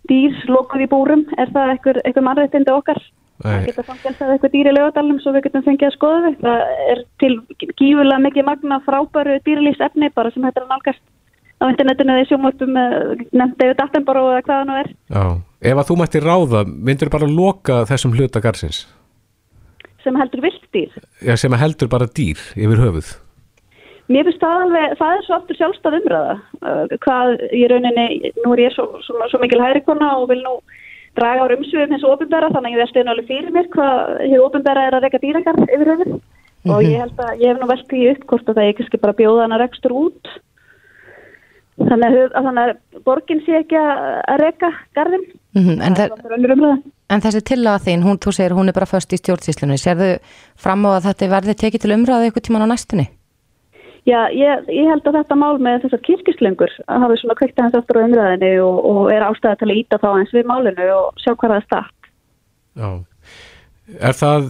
[0.09, 1.23] dýr lokuð í búrum?
[1.39, 2.99] Er það eitthvað, eitthvað mannrættindi okkar?
[3.45, 6.37] Það geta fangelsað eitthvað dýri lögadalum svo við getum fengið að skoða þau.
[6.45, 7.33] Það er til
[7.79, 11.03] gífulega mikið magna frábæru dýrlýfsefni bara sem hættir að nálgast
[11.61, 12.77] á internetinu eða sjómvöldum
[13.31, 14.89] nefnd David Attenborough eða hvaða nú er.
[15.07, 15.23] Já,
[15.71, 18.85] ef að þú mætti ráða, myndur bara loka þessum hluta garsins?
[20.03, 20.97] Sem heldur vilt dýr?
[21.25, 23.13] Já, sem heldur bara dýr yfir höfuð.
[24.11, 26.33] Mér finnst það alveg, það er svo aftur sjálfstað umræða.
[27.01, 30.59] Hvað í rauninni, nú er ég svo, svo, svo mikil hægrikona og vil nú
[31.15, 33.93] draga á rumsviðum hins ofinbæra þannig að ég veldi alveg fyrir mér hvað
[34.25, 36.73] hér ofinbæra er að reyka dýrakar yfir höfum mm -hmm.
[36.75, 39.19] og ég held að ég hef nú velt því upp hvort að það ekki bara
[39.19, 40.27] bjóða hana rekstur út
[41.75, 45.25] þannig að, að, þannig að borgin sé ekki að reyka garðin
[45.55, 45.81] mm -hmm.
[45.85, 46.09] en, það,
[47.09, 50.17] en þessi tillaga þín, hún, þú segir hún er bara först í stjórnsíslunni, sérðu
[50.55, 53.07] fram á að þetta verði tekið til umræðu ykkur tíman á næstunni?
[54.05, 57.97] Já, ég, ég held að þetta mál með þessar kirkislengur hafi svona kveikt aðeins aftur
[57.97, 61.31] á umræðinu og, og er ástæði til að íta þá eins við málinu og sjá
[61.31, 62.09] hvað það er start.
[62.77, 62.89] Já,
[63.97, 64.45] er það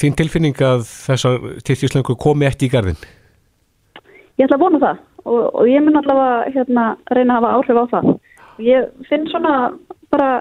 [0.00, 2.98] þín tilfinning að þessar kirkislengur komi ekki í gardin?
[4.40, 7.78] Ég ætla að vona það og, og ég mun allavega hérna, reyna að hafa áhrif
[7.78, 8.08] á það.
[8.66, 9.54] Ég finn svona
[10.10, 10.32] bara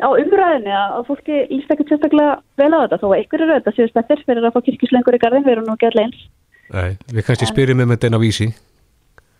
[0.00, 3.74] á umræðinu að fólki líst ekkert sérstaklega vel á þetta þó að ykkur eru þetta
[3.78, 6.22] séu stættir fyrir að fá kirkislengur í gardin, við erum nú ekki allir eins.
[6.70, 8.50] Nei, við kannski spyrjum um þetta en á vísi.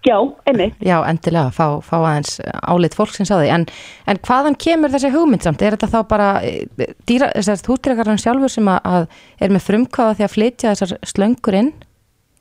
[0.01, 0.16] Já,
[0.49, 0.71] einni.
[0.81, 3.51] Já, endilega, fá, fá aðeins álit fólksins á því.
[3.53, 3.66] En,
[4.09, 5.61] en hvaðan kemur þessi hugmynd samt?
[5.61, 10.16] Er þetta þá bara eh, dýra, þessar húttýrakarinn sjálfur sem að, að er með frumkváða
[10.16, 11.75] því að flytja þessar slöngur inn?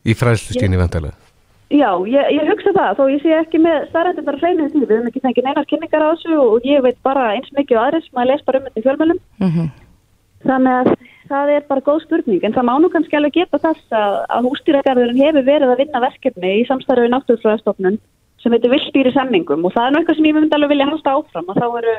[0.08, 1.18] Í fræðslustíni vantilega.
[1.70, 4.96] Já, ég, ég hugsa það, þó ég sé ekki með starrandi bara hreinu því við
[4.96, 8.08] hefum ekki fengið neinar kynningar á þessu og ég veit bara eins mikið og aðris,
[8.16, 9.20] maður les bara um þetta í fjölmjölum.
[9.44, 9.68] Mm -hmm.
[10.46, 10.92] Þannig að
[11.30, 14.48] það er bara góð spurning en það má nú kannski alveg geta þess að, að
[14.50, 18.00] hústýragarðurinn hefur verið að vinna verkefni í samstarfið náttúrfræðastofnun
[18.40, 21.52] sem heitir viltýri semmingum og það er náttúrulega sem ég myndi alveg vilja halda áfram
[21.52, 21.96] og þá eru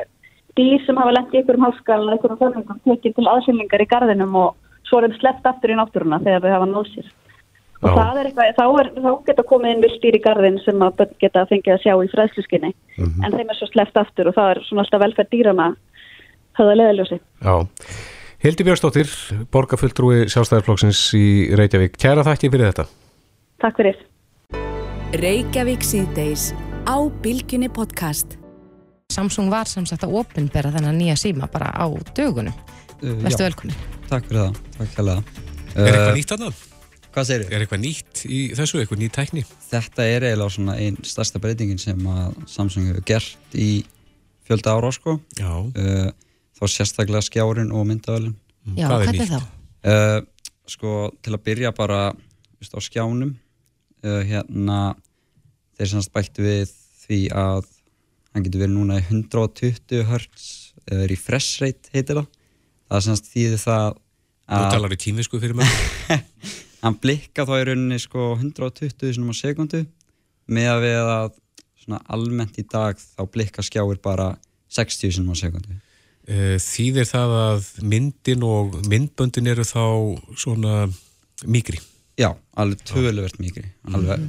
[0.59, 3.89] dýr sem hafa lendið ykkur um hálfskalun og ykkur um semmingum tekið til aðsynningar í
[3.93, 4.55] garðinum og
[4.89, 7.11] svo er þeim sleppt aftur í náttúruna þegar þau hafa nósir
[7.81, 11.05] og það er eitthvað, þá, er, þá geta komið inn viltýri í garðin sem að
[11.21, 13.23] geta fengið að sjá í fræðsluskinni mm -hmm.
[13.25, 15.69] en þeim er svo sleppt aftur og það er svona alltaf velferð dýrana
[16.59, 17.21] höfða leðaljósi
[18.41, 19.05] Hildi Björnsdóttir,
[19.53, 21.93] borgarfulltrúi sjálfstæðarflokksins í Reykjavík.
[22.01, 22.85] Kæra þakki fyrir þetta.
[23.61, 23.99] Takk fyrir.
[25.21, 26.47] Reykjavík síðdeis
[26.89, 28.39] á Bilginni podcast.
[29.13, 31.85] Samsung var samsagt að opinbera þennan nýja síma bara á
[32.17, 32.55] dögunum.
[33.03, 33.77] Uh, Vestu velkunni.
[34.09, 34.57] Takk fyrir það.
[34.79, 35.29] Takk fyrir það.
[35.75, 36.65] Er eitthvað uh, nýtt annað?
[37.11, 37.53] Hvað segir þið?
[37.53, 39.45] Er eitthvað nýtt í þessu, eitthvað nýtt tækni?
[39.69, 42.09] Þetta er eiginlega svona einn stærsta breytingin sem
[42.49, 43.69] Samsung hefur gert í
[44.49, 45.19] fjölda ára, sko.
[45.37, 45.53] Já.
[45.77, 46.09] Uh,
[46.61, 48.37] þá sérstaklega skjárin og myndaðalinn.
[48.77, 49.39] Já, hvað er þá?
[49.81, 50.19] Uh,
[50.69, 50.91] sko,
[51.25, 52.01] til að byrja bara
[52.61, 53.33] veist, á skjánum
[54.05, 54.93] uh, hérna
[55.77, 56.69] þeir semst bættu við
[57.01, 57.65] því að
[58.31, 62.29] hann getur verið núna í 120 Hz uh, refresh rate heitir það
[62.91, 63.99] það semst þýðir það
[64.51, 65.69] Þú talar í tímisku fyrir mig
[66.83, 69.85] hann blikka þá í rauninni sko 120 sinum á sekundu
[70.51, 71.37] með að við að
[71.81, 74.33] svona almennt í dag þá blikka skjáir bara
[74.75, 75.77] 60 sinum á sekundu
[76.27, 79.83] Þýðir það að myndin og myndböndin eru þá
[80.37, 80.75] svona
[81.49, 81.79] mikri,
[82.19, 84.27] já, alveg töluvert mikri alveg,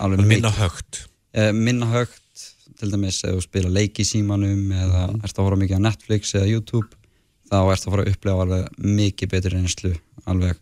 [0.00, 0.62] alveg minna mikið.
[0.62, 1.02] högt.
[1.36, 2.46] Eh, minna högt
[2.80, 6.34] til dæmis ef þú spila leik í símanum eða ert að horfa mikið á Netflix
[6.34, 6.88] eða YouTube
[7.50, 10.56] þá ert að fara að upplega alveg mikið betri reynslu alveg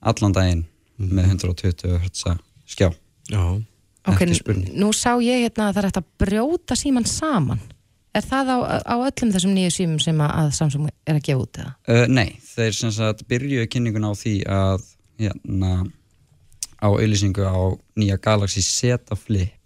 [0.00, 0.64] allan daginn
[0.98, 2.34] með 120 Hz
[2.66, 2.90] skjá.
[3.30, 3.60] Já,
[4.08, 4.22] Ok,
[4.80, 7.60] nú sá ég hérna að það er hægt að brjóta síman saman.
[8.10, 11.44] Er það á, á öllum þessum nýju símum sem að, að Samsung er að gefa
[11.44, 11.72] út eða?
[11.86, 14.86] Uh, nei, þeir sem sagt byrjuðu kynningun á því að
[15.20, 15.72] hérna
[16.80, 17.58] á auðlýsingu á
[18.00, 19.56] nýja Galaxy Z Flip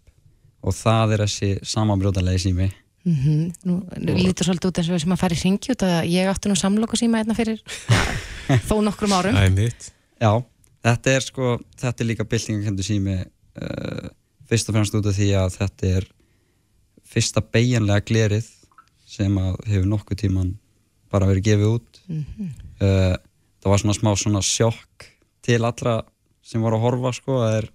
[0.65, 2.71] og það er þessi samanbrjóðalegi sími
[3.05, 6.29] Mm Nú lítur svolítið út eins og sem að fara í ringi út að ég
[6.31, 9.37] átti nú samloku síma einna fyrir ja, þó nokkrum árum.
[9.37, 9.75] er
[10.17, 10.33] Já,
[10.89, 14.09] þetta er sko þetta er líka byltingakendu sími uh,
[14.49, 16.09] fyrst og fremst út af því að þetta er
[17.15, 18.51] fyrsta beigjanlega glerið
[19.15, 20.53] sem að hefur nokkuð tíman
[21.15, 22.03] bara verið gefið út.
[22.11, 23.15] Uh,
[23.63, 25.09] það var svona smá svona sjokk
[25.45, 26.01] til allra
[26.45, 27.69] sem voru að horfa sko að þeir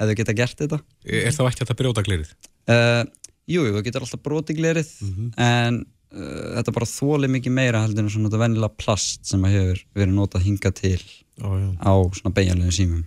[0.00, 0.80] hefðu getað gert þetta.
[1.08, 2.34] Er þá ekki að brjóta glerið?
[2.70, 3.04] uh,
[3.44, 4.90] Jú, jú, þú getur alltaf brotið glerið
[5.36, 9.56] en uh, þetta bara þóli mikið meira heldur en svona þetta vennilega plast sem að
[9.58, 11.68] hefur verið notað hingað til já.
[11.76, 13.02] á svona beigjanlegum símum.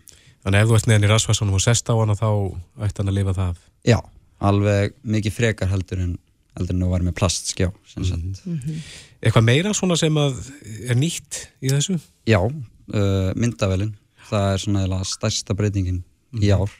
[0.45, 2.29] Þannig ef þú ert neðan í rasvarsanum og sest á hana þá
[2.85, 3.63] ætti hann að lifa það af.
[3.87, 3.97] Já,
[4.43, 6.15] alveg mikið frekar heldur en
[6.57, 8.41] heldur en þú var með plastskjá sem sagt.
[9.21, 10.39] Eitthvað meira svona sem að
[10.89, 11.97] er nýtt í þessu?
[12.29, 13.93] Já, uh, myndavelin
[14.27, 16.03] það er svona eða stærsta breytingin
[16.41, 16.71] í ár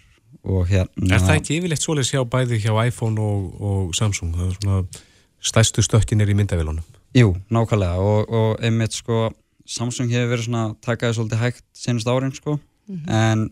[0.47, 4.33] og hérna Er það ekki yfirleitt svoleiðis hjá bæði hjá iPhone og, og Samsung?
[4.35, 5.03] Það er svona
[5.47, 6.85] stærstu stökkin er í myndavélunum.
[7.15, 9.29] Jú, nákvæmlega og, og einmitt sko
[9.67, 13.49] Samsung hefur verið svona takaði svolítið hægt senast árin sko en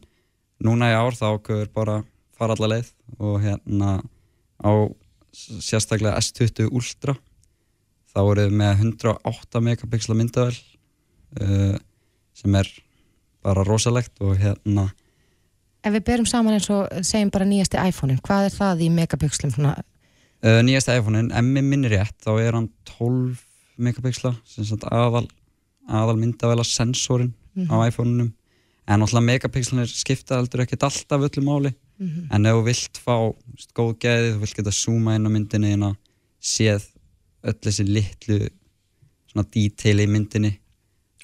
[0.64, 1.96] núna í ár þá ákveður bara
[2.36, 3.98] fara alla leið og hérna
[4.62, 4.72] á
[5.36, 7.16] sérstaklega S20 Ultra
[8.16, 10.56] þá eru við með 108 megapixla myndavel
[11.42, 11.76] uh,
[12.36, 12.70] sem er
[13.46, 14.90] bara rosalegt og hérna
[15.86, 19.52] Ef við berum saman eins og segjum bara nýjasti iPhone-in, hvað er það í megapixlum?
[19.62, 23.44] Uh, nýjasta iPhone-in, ef mér minnir rétt, þá er hann 12
[23.86, 25.28] megapixla, sem sagt aðal,
[25.86, 27.36] aðal myndavela sensorinn
[27.70, 28.32] á iPhone-unum.
[28.90, 31.72] En náttúrulega megapixlanir skipta heldur ekkert alltaf öllu máli.
[32.04, 35.74] En ef þú vilt fá veist, góð geði, þú vilt geta zooma inn á myndinni
[35.76, 35.96] inn og
[36.44, 36.88] séð
[37.46, 38.40] öll þessi litlu
[39.32, 40.54] svona detail í myndinni.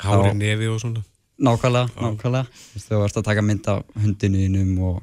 [0.02, 1.04] Hári nefi og svona.
[1.42, 2.46] Nákvæmlega, nákvæmlega.
[2.54, 5.00] Þú veist, þú ert að taka mynd af hundinuðinum og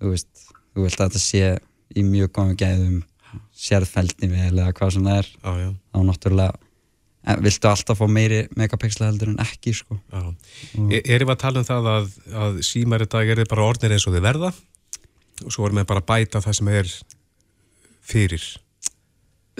[0.00, 1.48] þú veist, þú vilt að þetta sé
[1.94, 3.00] í mjög góðum gæðum
[3.58, 6.52] sérðfældi vel eða hvað sem það er Já, já, þá náttúrulega
[7.24, 9.96] en viltu alltaf fá meiri megapixla heldur en ekki sko.
[10.12, 10.22] já.
[10.92, 12.08] E erum við að tala um það að,
[12.44, 14.50] að símar í dag er þið bara orðnir eins og þið verða
[15.42, 16.92] og svo erum við bara að bæta það sem er
[18.04, 18.44] fyrir.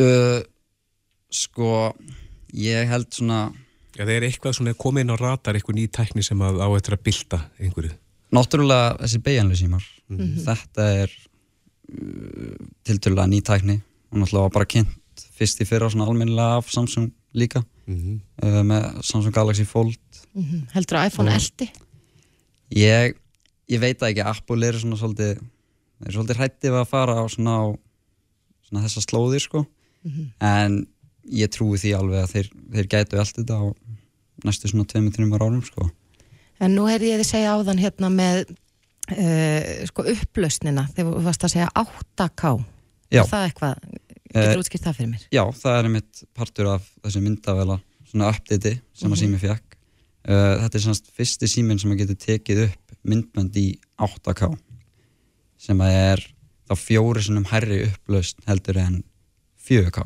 [0.01, 0.41] uh,
[1.35, 1.71] Sko
[2.55, 3.49] ég held svona
[3.95, 6.69] Já, það er eitthvað svona komið inn á ratar, eitthvað ný tækni sem að á
[6.75, 7.93] eftir að bylta einhverju.
[8.35, 9.85] náttúrulega þessi beigjanlega símar
[10.45, 13.81] þetta er uh, tiltölulega ný tækni.
[14.13, 17.65] Og náttúrulega var bara kynnt fyrst í fyrra svona almennilega af Samsung líka.
[17.87, 19.99] Mm uh, með Samsung Galaxy Fold.
[20.35, 21.71] Mm Heldur að iPhone eldi?
[22.75, 23.15] Ég,
[23.71, 25.43] ég veit það ekki, Apple eru svona svolítið,
[26.05, 27.65] eru svolítið hrættið að fara á svona, á,
[28.69, 29.65] svona þessa slóðir sko,
[30.45, 30.81] en
[31.33, 33.65] ég trúi því alveg að þeir, þeir gætu allt þetta á
[34.45, 35.89] næstu svona 2-3 árum sko.
[36.61, 41.47] En nú heyrði ég þið segja áðan hérna með uh, sko upplausnina, þegar þú varst
[41.49, 42.53] að segja 8K.
[43.15, 43.23] Já.
[43.23, 43.89] Er það eitthvað,
[44.35, 45.25] Eh, getur útskýrt það fyrir mér?
[45.31, 47.79] Já, það er einmitt partur af þessi myndavela,
[48.11, 49.77] svona updati sem að sími fekk.
[50.25, 53.67] Uh, þetta er svona fyrsti síminn sem að getur tekið upp myndbönd í
[54.01, 54.49] 8K
[55.65, 56.27] sem að er
[56.69, 59.01] þá fjóri sinum hærri upplaust heldur en
[59.65, 60.05] 4K.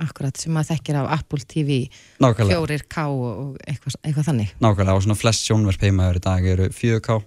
[0.00, 1.82] Akkurat, sem maður þekkir af Apple TV
[2.22, 2.60] Nákvæmlega.
[2.64, 4.54] 4K og eitthvað, eitthvað þannig.
[4.64, 7.18] Nákvæmlega og svona flest sjónverf heimaður í dag eru 4K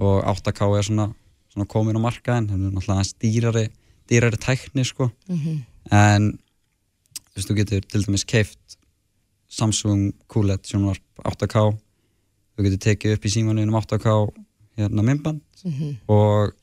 [0.00, 1.06] og 8K er svona,
[1.52, 3.68] svona komin á markaðin það er náttúrulega aðeins
[4.10, 5.10] dýrari, tækni sko
[5.94, 6.32] en
[7.30, 8.78] þú veist þú getur til dæmis keift
[9.50, 14.16] Samsung QLED sjónvarp 8K þú getur tekið upp í símanuðinum 8K
[14.80, 15.42] hérna myndband
[16.08, 16.56] og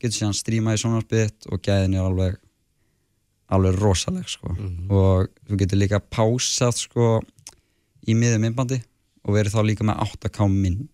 [0.00, 2.36] getur síðan strímað í sjónvarpið þitt og gæðin er alveg
[3.48, 4.52] alveg rosaleg sko.
[4.92, 7.06] Og þú getur líka pásað sko
[8.08, 8.78] í miðum myndbandi
[9.24, 10.88] og verið þá líka með 8K mynd.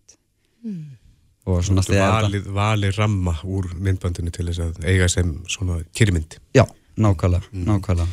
[1.44, 6.38] Og svona valið, valið ramma úr myndbandinu til þess að eiga sem svona kyrmynd.
[6.56, 6.64] Já,
[6.96, 8.06] nákvæmlega, nákvæmlega.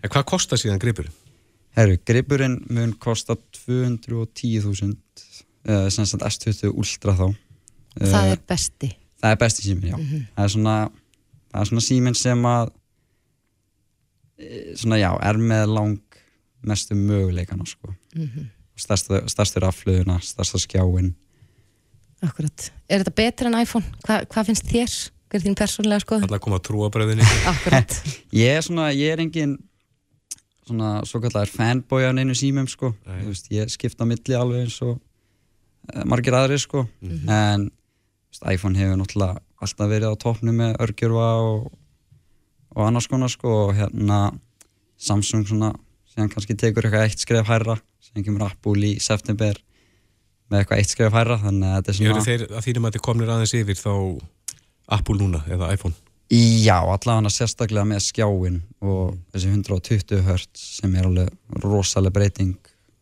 [0.00, 1.12] En hvað kostar síðan gripurinn?
[1.76, 4.94] Herru, gripurinn mun kosta 210.000
[5.68, 7.26] uh, sem sagt S20 Ultra þá.
[8.00, 8.88] Það Eh, er besti.
[9.20, 9.96] Það er besti síminn, já
[10.34, 10.76] það, er svona,
[11.50, 12.72] það er svona síminn sem að
[14.40, 16.20] eh, svona já, er með lang
[16.60, 17.94] mestu möguleikana sko.
[18.76, 21.14] stærsta, stærstur afflöðuna, stærsta skjáin
[22.20, 22.66] Akkurat.
[22.84, 23.86] Er þetta betur en iPhone?
[24.04, 24.94] Hva, hvað finnst þér?
[25.30, 26.26] Hver er þín persónlega skoðun?
[26.26, 27.26] Þarna koma trúabræðinni.
[27.52, 27.96] Akkurat.
[28.42, 29.54] ég er svona, ég er engin
[30.68, 33.22] svona svo kallar fanboy af neinu símum sko, Nei.
[33.22, 37.70] þú veist, ég skipta á milli alveg eins og uh, margir aðri sko, en þú
[37.70, 37.79] veist,
[38.50, 41.70] iPhone hefur náttúrulega alltaf verið á toppnu með örgjörfa og,
[42.76, 44.30] og annars konar sko og hérna
[45.00, 45.72] Samsung svona,
[46.12, 49.56] sem kannski tekur eitthvað eitt skref hærra, sem kemur Apple í september
[50.50, 53.04] með eitthvað eitt skref hærra, þannig að þetta er svona þeir að þínum að þið
[53.06, 53.92] komnir aðeins yfir þá
[54.98, 55.96] Apple núna eða iPhone?
[56.30, 60.44] Já, allavega sérstaklega með skjáin og þessi 120 Hz
[60.78, 62.54] sem er alveg rosalega breyting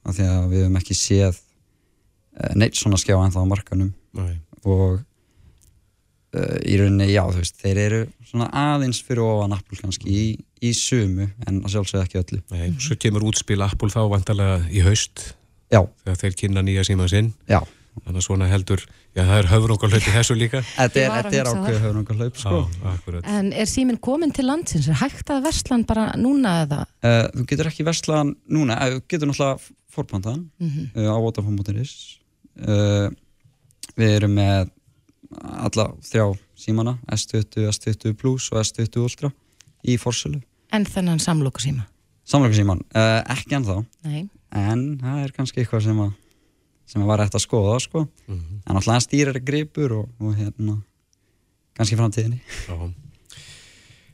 [0.09, 4.39] af því að við hefum ekki séð eh, neitt svona skjá ennþá á markanum Nei.
[4.65, 5.03] og
[6.37, 10.27] uh, í rauninni, já, þú veist, þeir eru svona aðeins fyrir ofan Apple kannski í,
[10.65, 12.71] í sumu en að sjálfsögðu ekki öllu Nei.
[12.83, 15.33] Svo kemur útspil Apple þá vantarlega í haust
[15.69, 17.35] Já, þegar þeir kynna nýja síma sinn.
[17.49, 17.61] já,
[17.99, 18.83] Þannig að svona heldur,
[19.17, 20.61] já það er höfrungarlöp í þessu líka.
[20.79, 22.61] þetta er, er ákveð höfrungar hlaup sko.
[22.63, 23.27] Já, akkurat.
[23.35, 24.87] En er síminn komin til landsins?
[24.89, 26.85] Er hægt að verslan bara núna eða?
[27.03, 31.95] Uh, þú getur ekki verslaðan núna, uh, þú getur náttúrulega forpantaðan uh, á Vodafone.is
[32.63, 33.09] uh,
[33.99, 34.71] Við erum með
[35.37, 36.25] alla þrjá
[36.59, 39.33] símana S20, S20 Plus og S20 Ultra
[39.85, 40.41] í forsölu
[40.73, 41.87] En þennan samlóku síma?
[42.29, 44.27] Samlokusíman, uh, ekki ennþá Nei.
[44.53, 46.11] en það er kannski eitthvað sem að
[46.89, 48.07] sem að var eftir að skoða sko.
[48.29, 48.63] Mhm.
[48.65, 50.79] en alltaf stýrar gripur og, og hérna
[51.77, 52.93] kannski framtíðinni Já.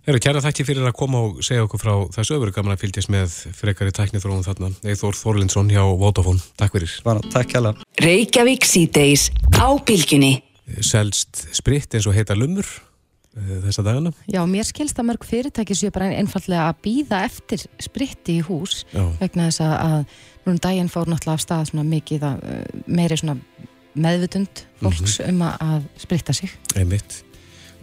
[0.04, 3.08] Herru, kæra þakki fyrir að koma og segja okkur frá þessu öfuru gaman að fylgjast
[3.08, 4.68] með frekari tækni þróun þarna.
[4.84, 6.44] Eithór Þorlindsson hjá Vodafone.
[6.60, 6.92] Takk fyrir.
[7.06, 7.72] bara takk hella
[10.80, 14.14] Selst spritt eins og heita lumur eh, þessa dagana.
[14.30, 18.82] Já, mér skilst að mörg fyrirtæki séu bara einfallega að býða eftir spritti í hús
[18.94, 19.04] Já.
[19.20, 23.20] vegna þess að, að núna daginn fór náttúrulega af stað svona mikið að, uh, meiri
[23.20, 23.38] svona
[23.94, 26.52] meðvutund fólks um að, að spritta sig.
[26.74, 27.20] Einmitt.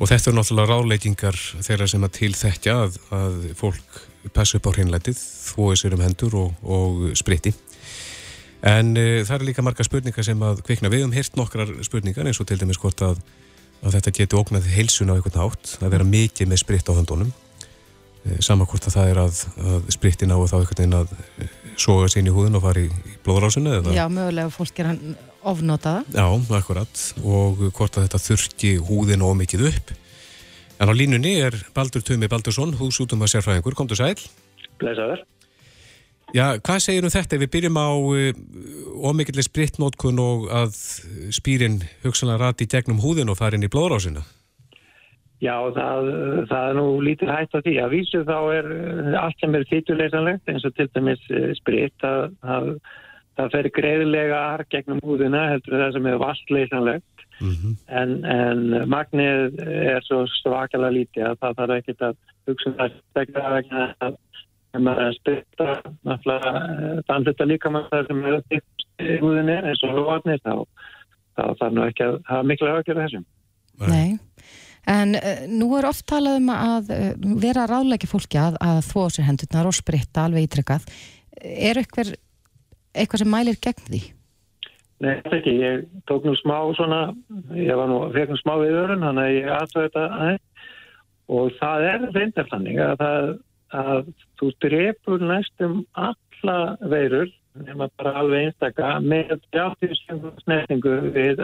[0.02, 4.00] Og þetta er náttúrulega ráleikingar þeirra sem að tilþekja að, að fólk
[4.34, 7.54] passa upp á hreinlætið, þvói sér um hendur og, og spritti.
[8.62, 10.92] En uh, það er líka marga spurningar sem að kvikna.
[10.94, 13.22] Við höfum heyrt nokkrar spurningar eins og til dæmis hvort að,
[13.82, 17.32] að þetta geti ógnað heilsun á einhvern hátt, að vera mikið með spritt á höndunum.
[18.22, 21.58] Uh, sama hvort að það er að, að spritti ná þá einhvern veginn að uh,
[21.82, 23.96] soga sér inn í húðun og fara í, í blóðrásinu eða?
[23.98, 26.04] Já, mögulega fólk er hann ofnotaða.
[26.14, 26.28] Já,
[26.60, 29.94] akkurat og hvort að þetta þurki húðin og mikið upp
[30.82, 34.18] en á línunni er Baldur Tumi Baldursson húsútum að sérfræðingur, komdu sæl
[34.82, 35.22] Blesaður.
[36.32, 37.90] Já, hvað segir um þetta við byrjum á
[39.12, 40.78] ómikillir spritnótkun og að
[41.36, 44.24] spýrin hugsanlega rati gegnum húðin og fara inn í blóðrásina
[45.42, 46.10] Já, það,
[46.52, 47.72] það er nú lítið hægt á því.
[47.82, 51.96] Að vísu þá er eh, allt sem er fytuleysanlegt eins og til dæmis eh, sprit,
[52.04, 52.68] það, það,
[53.40, 57.74] það fer greiðlega ar gegnum húðina heldur það sem er vastleysanlegt mm -hmm.
[58.02, 62.16] en, en magnið er svo svakalega lítið að það þarf ekkert að
[62.52, 64.20] hugsa um það að
[64.72, 65.68] ef maður er að sprita
[66.08, 70.54] náttúrulega líka maður það sem er upp í húðinni eins og vatnir þá,
[71.38, 73.26] þarf nú ekki að hafa mikla ágjörð þessum.
[73.90, 74.20] Nei.
[74.92, 79.04] En uh, nú er oft talað um að uh, vera ráðleiki fólki að, að þvó
[79.14, 80.88] sér hendurnar og spritta alveg ítrykkað.
[81.42, 82.16] Er eitthvað,
[82.96, 84.02] eitthvað sem mælir gegn því?
[85.02, 85.54] Nei, þetta ekki.
[85.62, 87.02] Ég tók nú smá svona,
[87.58, 90.48] ég var nú, fekk nú smá við örun, þannig að ég aðtöða þetta aðeins
[91.32, 93.30] og það er reyndar þannig að, það,
[93.76, 97.30] að þú drefur næstum alla veirur
[97.60, 101.42] nema bara alveg einstaka með 80% snertingu við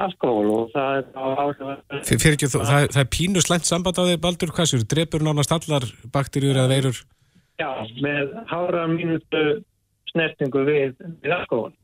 [0.00, 4.00] alkohól og það er á áhrif Fyrir ekki, það, það, það er pínu slæmt samband
[4.00, 7.02] á þig Baldur, hvað séu, drepur nánast allar bakterjur eða veirur?
[7.60, 7.68] Já,
[8.00, 9.44] með hára mínutu
[10.14, 11.74] snertingu við, við alkohól.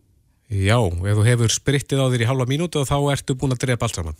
[0.49, 3.88] Já, ef þú hefur sprittið á þér í halva mínútu þá ertu búin að drepa
[3.88, 4.17] allt saman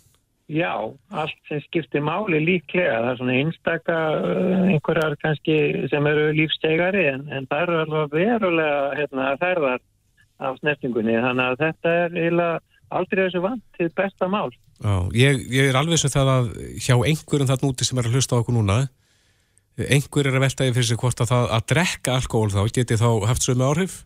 [0.47, 0.71] Já,
[1.11, 3.01] allt sem skiptir máli líklega.
[3.03, 5.57] Það er svona einstaka uh, einhverjar kannski
[5.91, 9.83] sem eru lífstegari en, en það eru alveg verulega hérna, þærðar
[10.47, 11.17] af snertingunni.
[11.25, 12.61] Þannig að þetta er eiginlega
[12.97, 14.47] aldrei þessu vant til besta mál.
[14.77, 18.15] Já, ég, ég er alveg sem það að hjá einhverjum þarna úti sem er að
[18.15, 18.85] hlusta á okkur núna
[19.77, 22.97] einhver er að velta í fyrir sig hvort að það að drekka alkohól þá geti
[22.97, 23.97] þá haft sömu áhrif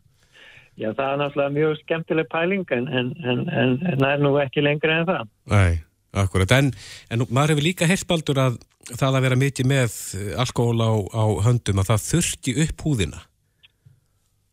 [0.79, 4.31] Já, það er náttúrulega mjög skemmtileg pæling en, en, en, en, en það er nú
[4.39, 5.31] ekki lengri en það.
[5.51, 5.81] Nei,
[6.11, 6.53] akkurat.
[6.57, 6.71] En,
[7.11, 8.59] en maður hefur líka heyrspaldur að
[8.91, 9.99] það að vera mikið með
[10.41, 13.21] alkohól á, á höndum að það þurfti upp húðina.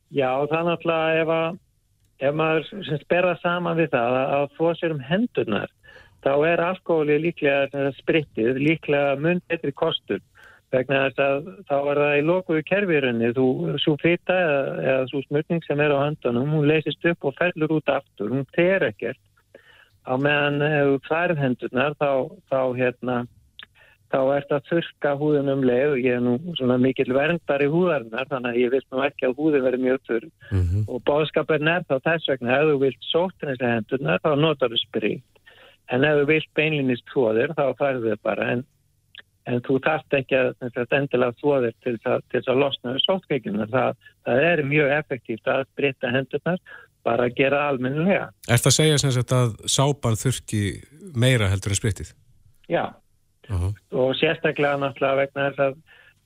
[0.08, 1.58] Já, það er náttúrulega ef, að,
[2.28, 5.74] ef maður sperra saman við það að, þó sér um hendurnar
[6.24, 10.22] þá er alkohóli líklega sprittið, líklega mun betri kostur
[10.74, 13.46] vegna þess að þá er það í lokuðu kerfirunni, þú
[13.80, 17.78] svo fita eða, eða svo smurning sem er á höndunum, hún leysist upp og fellur
[17.78, 19.20] út aftur, hún ter ekkert
[20.08, 22.10] á meðan ef þú færð hendurnar þá,
[22.48, 23.16] þá hérna
[24.08, 27.68] þá ert að þurka húðun um leið og ég er nú svona mikil verndar í
[27.68, 30.86] húðarinnar þannig að ég vilt nú ekki að húðin verði mjög þurr mm -hmm.
[30.88, 34.80] og bóðskapin er þá þess vegna ef þú vilt sóttin þessi hendurnar þá notar þú
[34.80, 35.44] sprit
[35.92, 38.64] en ef þú vilt beinlinnist tvoðir þá færðu þau bara en
[39.48, 43.66] en þú þarft ekki að, að endilega þóðir til þess að losna við sótkveikinu.
[43.72, 46.60] Það, það er mjög effektíft að breyta hendurnar,
[47.08, 48.30] bara að gera almennilega.
[48.48, 50.62] Er það að segja sem sagt að sápan þurki
[51.18, 52.12] meira heldur en spritið?
[52.68, 52.84] Já,
[53.48, 53.72] uh -huh.
[53.96, 55.78] og sérstaklega náttúrulega vegna þess að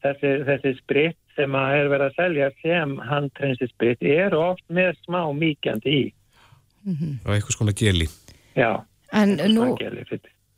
[0.03, 4.99] þessi, þessi sprit sem að er verið að selja sem handtrensi sprit er oft með
[5.07, 6.05] smá mýkjandi í.
[6.85, 7.15] Mm -hmm.
[7.25, 8.09] Og eitthvað svona geli.
[8.57, 9.77] Já, en nú...
[9.79, 10.05] Geli,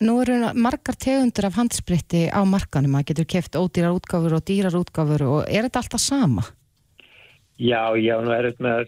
[0.02, 4.74] Nú eru margar tegundur af handspritti á markanum, maður getur keft ódýrar útgáfur og dýrar
[4.74, 6.42] útgáfur og er þetta alltaf sama?
[7.54, 8.80] Já, já, nú er þetta með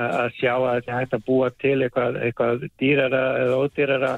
[0.00, 4.12] að sjá að þetta hægt að búa til eitthvað, eitthvað dýrara eða ódýrara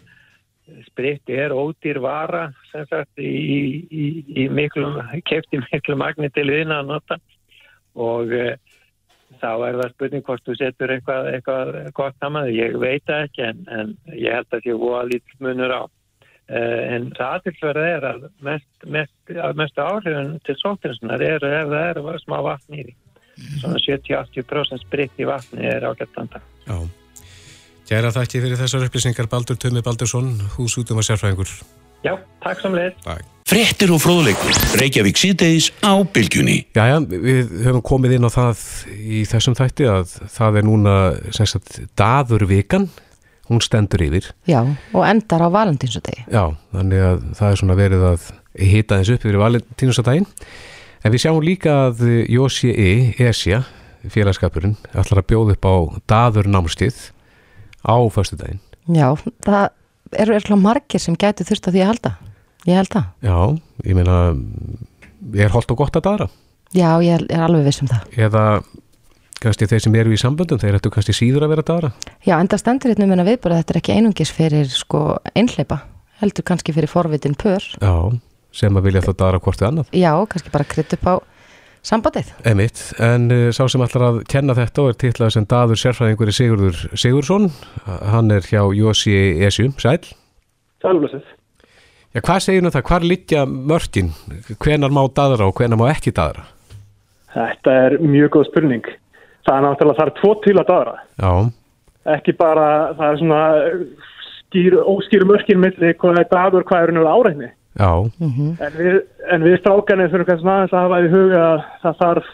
[0.87, 3.33] spritti er ódýr vara sem sagt í,
[3.91, 4.05] í,
[4.39, 4.87] í miklu,
[5.27, 7.19] keft í miklu magni til þín að nota
[7.99, 8.55] og e,
[9.43, 13.67] þá er það spurning hvort þú setur eitthvað, eitthvað gott saman, ég veit ekki en,
[13.67, 15.83] en ég held að sé óa lítið munur á.
[16.53, 19.15] Eh, en það aðtilsverða er að mest, mest,
[19.59, 22.95] mest áhrifin til sóttinsunar er ef það er smá vatn í því.
[23.61, 26.43] Svona 70-80% spritt í vatni er ágættanda.
[26.67, 26.77] Já.
[27.89, 31.53] Gæra þakki fyrir þessar upplýsingar Baldur Tömi Baldursson, hús út um að sérfræðingur.
[32.03, 32.99] Já, takk samleið.
[33.05, 33.29] Takk.
[33.53, 36.63] Frettir og fróðleikur, Reykjavík síðdeis á bylgjunni.
[36.73, 38.63] Já, já, við höfum komið inn á það
[38.97, 40.95] í þessum þætti að það er núna,
[41.37, 42.87] sem sagt, daðurvikan
[43.51, 44.31] hún stendur yfir.
[44.49, 46.25] Já, og endar á valentínsdegi.
[46.33, 48.29] Já, þannig að það er svona verið að
[48.73, 50.29] hita þessu upp yfir valentínsdaginn.
[51.03, 53.65] En við sjáum líka að Jósi.i, ESIA,
[54.07, 55.75] félagskapurinn, ætlar að bjóða upp á
[56.13, 57.09] daður námstið
[57.83, 58.61] á fyrstu daginn.
[58.87, 59.09] Já,
[59.43, 59.65] það
[60.23, 62.15] eru eitthvað margir sem gætu þurft að því að halda.
[62.69, 63.11] Ég held það.
[63.27, 63.37] Já,
[63.89, 64.17] ég meina,
[65.35, 66.31] ég er holdt og gott að dara.
[66.73, 68.07] Já, ég er alveg viss um það.
[68.23, 68.47] Eða
[69.43, 71.91] kannski þeir sem eru í samböndum, þeir ættu kannski síður að vera dara?
[72.23, 75.01] Já, enda stendur hérna um að viðbúra þetta er ekki einungis fyrir sko
[75.35, 75.83] einhleipa,
[76.23, 77.67] heldur kannski fyrir forvitin pör.
[77.83, 77.95] Já,
[78.55, 79.93] sem að vilja þá dara hvort við annað.
[79.97, 81.15] Já, kannski bara krytt upp á
[81.83, 82.33] sambandið.
[82.47, 86.31] Emitt, en uh, sá sem ætlar að kenna þetta og er tittlað sem daður sérfræðingur
[86.31, 87.51] í Sigurður Sigursson,
[88.13, 89.17] hann er hjá Jósi
[89.49, 90.01] Esjum, sæl.
[90.85, 91.29] Sælblössið.
[92.13, 94.11] Já, hvað segir nú það, hvað litja mörgin,
[94.61, 96.45] hvenar má dadra og hvenar má ekki dadra?
[97.33, 98.91] Þetta er mjög góð spurning
[99.47, 100.95] það er náttúrulega, það er tvo til að daðra.
[101.23, 101.33] Já.
[102.17, 103.41] Ekki bara, það er svona
[104.29, 107.51] skýr, óskýru mörkin milli hvað er dagur, hvað er nú áreitni.
[107.79, 108.11] Já.
[108.21, 108.51] Mm -hmm.
[108.61, 109.03] En við,
[109.47, 112.31] við strákanir þurfum kannski aðeins að hafa í huga að það þarf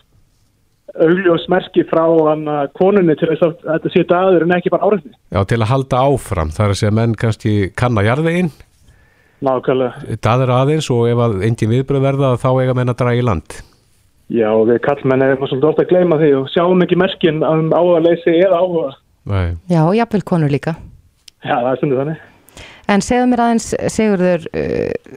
[0.98, 5.12] augljós merki frá hann konunni til þess að þetta sé dagur en ekki bara áreitni.
[5.30, 6.50] Já, til að halda áfram.
[6.50, 8.50] Það er að segja menn kannski kann að jarðveginn.
[9.44, 10.18] Nákvæmlega.
[10.22, 13.60] Dagur aðeins og ef að engin viðbröð verða þá eiga menn að draga í land.
[14.28, 18.34] Já, við kallmenn erum svolítið ofta að gleyma því og sjáum ekki merkinn um áhugaleysi
[18.42, 18.90] eða áhuga.
[19.28, 19.46] Nei.
[19.70, 20.74] Já, og jafnvel konur líka.
[21.44, 22.26] Já, það er stundið þannig.
[22.88, 25.16] En segðu mér aðeins, Sigurður, uh,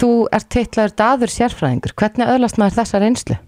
[0.00, 1.96] þú ert teitlaður daður sérfræðingur.
[1.98, 3.38] Hvernig öðlast maður þessa reynslu?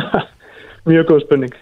[0.88, 1.58] Mjög góð spurning.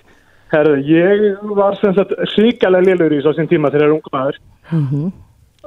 [0.50, 4.14] Herðu, ég var sem sagt ríkalega liður í svo sín tíma þegar ég er ung
[4.14, 4.40] maður.
[4.70, 5.02] Mhm.
[5.02, 5.10] Mm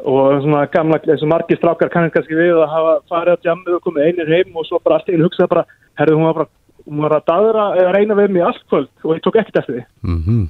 [0.03, 3.77] og svona gamla, eins og margir strákar kannast kannski við að hafa farið á jammið
[3.77, 5.65] og komið einir heim og svo bara allt einu hugsaði bara,
[5.99, 6.49] herðu hún var bara
[6.83, 9.75] hún var að daðra eða reyna við mig allt kvöld og ég tók ekkert eftir
[9.75, 10.43] því mm -hmm.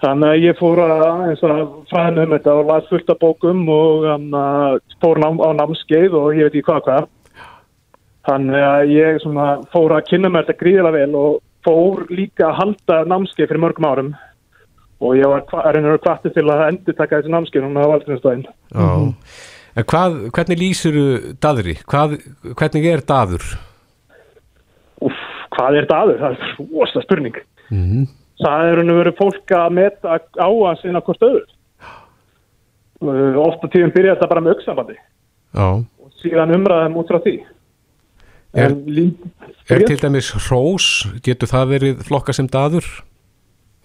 [0.00, 3.62] Þannig að ég fór að eins og fræðin um þetta og las fullt af bókum
[3.68, 4.26] og um,
[5.02, 7.08] fór ná, á námskeið og ég veit ekki hvað hvað
[8.28, 12.58] þannig að ég svona, fór að kynna mér þetta gríðilega vel og fór líka að
[12.60, 14.12] halda námskeið fyrir mörgum árum
[15.00, 18.44] og ég var reynir að kvarti til að endur taka þessi námskeiðum á valdinsdægin.
[18.44, 19.14] Já, mm -hmm.
[19.76, 21.06] en hvað, hvernig lýsir þú
[21.40, 21.74] daðri?
[21.90, 22.18] Hvað,
[22.58, 23.44] hvernig er daður?
[25.00, 25.20] Uff,
[25.56, 26.18] hvað er daður?
[26.20, 26.40] Það er
[26.72, 27.36] rosa spurning.
[27.70, 28.08] Mm -hmm.
[28.40, 31.48] Það er raun og verið fólk að meta á að sinna hvort öður.
[33.40, 34.96] Ofta tíðum byrja þetta bara með auksambandi.
[35.60, 37.36] Og síðan umræðum út frá því.
[38.60, 38.74] Er,
[39.70, 40.88] er til dæmis hrós,
[41.22, 42.88] getur það verið flokka sem daður?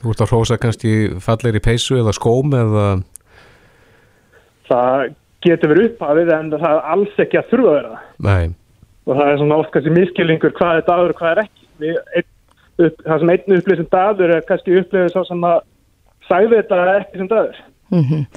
[0.02, 2.88] Þú ert að hrósa kannski fallegri peysu eða skóm eða...
[4.66, 5.08] Það
[5.46, 8.00] getur verið upphafið en það er alls ekki að þurfa að vera.
[8.26, 8.56] Nei,
[9.06, 11.68] Og það er svona oft kannski miskilningur hvað er dagur og hvað er ekki.
[11.82, 12.30] Við, einn,
[12.80, 15.62] upp, það sem einn upplýð sem dagur er kannski upplýðið svo sem að
[16.30, 17.64] sagði þetta ekki sem dagur.
[17.94, 18.28] Mm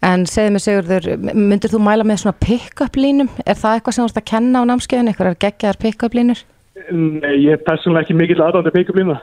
[0.00, 3.28] En segðu mig Sigurður, myndir þú mæla með svona pick-up línum?
[3.44, 6.40] Er það eitthvað sem þú ert að kenna á námskeiðinu, eitthvað er geggjaðar pick-up línur?
[6.88, 9.18] Nei, ég er persónulega ekki mikill aðdándi pick-up-lína.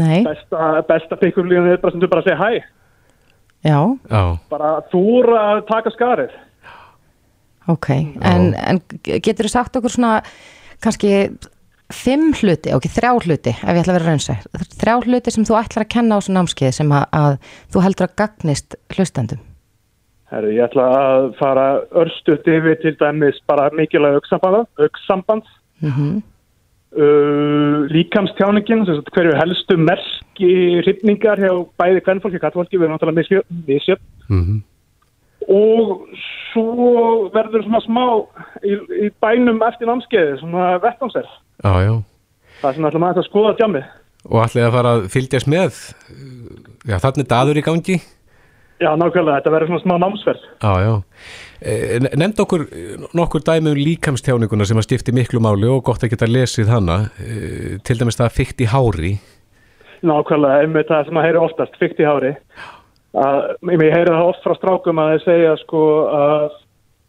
[0.00, 2.50] Nei, Besta, besta pick-up-lína er bara sem þú bara segja hæ.
[3.68, 3.78] já,
[4.10, 6.34] já, Bara þúra að taka skarið.
[7.68, 7.88] ok.
[8.18, 8.82] En, en
[9.22, 10.16] getur þú sagt okkur svona
[10.82, 11.12] kannski
[11.94, 14.48] fimm hluti, ok, þrjá hluti, ef ég ætla að vera raunsæð.
[14.80, 17.36] Þrjá hluti sem þú ætlar að kenna á svona námskeið sem að, að
[17.74, 19.44] þú heldur að gagnist hlustendum.
[20.28, 26.18] Herru, ég ætla að fara örstuðt yfir til dæmis bara mikilvæg auksamband, auksamband Mm
[26.96, 32.96] uh, líkamstjáningin, sem sagt, hverju helstu merki hrifningar hjá bæði hvernfólki og kattfólki, við erum
[32.96, 34.02] náttúrulega misjöf, misjöf.
[34.28, 34.62] mhm,
[35.48, 36.04] og
[36.50, 38.04] svo verður svona smá
[38.64, 38.76] í,
[39.06, 41.32] í bænum eftir námskeiði, svona vettnámsverð.
[41.64, 41.94] já, já.
[42.58, 43.90] Það sem ætlum aðeins að skoða djamið.
[44.28, 45.82] Og ætlaði að fara að fylgjast með,
[46.88, 47.98] já, þannig er daður í gangi.
[48.78, 50.42] Já, nákvæmlega, þetta verður svona smá námsverð.
[50.62, 50.92] Já, já.
[51.58, 51.72] E,
[52.14, 56.12] nefnd okkur eh, nokkur dæmi um líkamstjáninguna sem að skipti miklu máli og gott að
[56.12, 59.16] geta lesið hana, e, til dæmis það fyrkt í hári.
[60.06, 62.32] Nákvæmlega, einmitt það sem að heyri oftast, fyrkt í hári.
[62.38, 62.77] Að,
[63.18, 65.82] ég heyri það oft frá strákum að þeir segja sko
[66.18, 66.48] að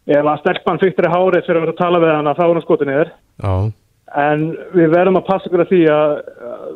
[0.10, 2.54] ef að stelpan fyrktir í hári fyrir að vera að tala við hana þá er
[2.56, 3.12] hún skotin yfir.
[3.44, 3.54] Já,
[4.18, 6.14] En við verðum að passa okkur að því að
[6.50, 6.70] að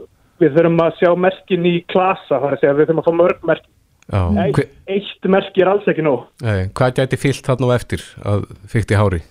[0.44, 3.14] við þurfum að sjá merkin í klasa, það er að segja við þurfum að fá
[3.22, 3.72] mörg merkin.
[4.14, 4.22] já.
[4.44, 6.26] Eitt, Hve, eitt merki er alls ekki nóg.
[6.44, 9.22] nei, hvað gæti fyllt þarna á eftir að fyrkt í hári?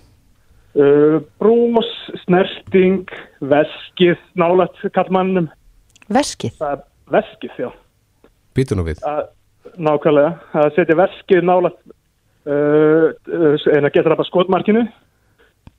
[0.73, 1.91] Uh, brós,
[2.25, 3.05] snerting,
[3.39, 5.47] veskið, nálægt kallmannum.
[6.09, 6.55] Veskið?
[6.59, 6.83] Það er
[7.13, 7.69] veskið, já.
[8.57, 8.99] Býtu nú við.
[9.05, 9.27] Að,
[9.77, 11.79] nákvæmlega, að setja veskið nálægt
[12.47, 14.83] uh, uh, en að geta það bara skotmarkinu.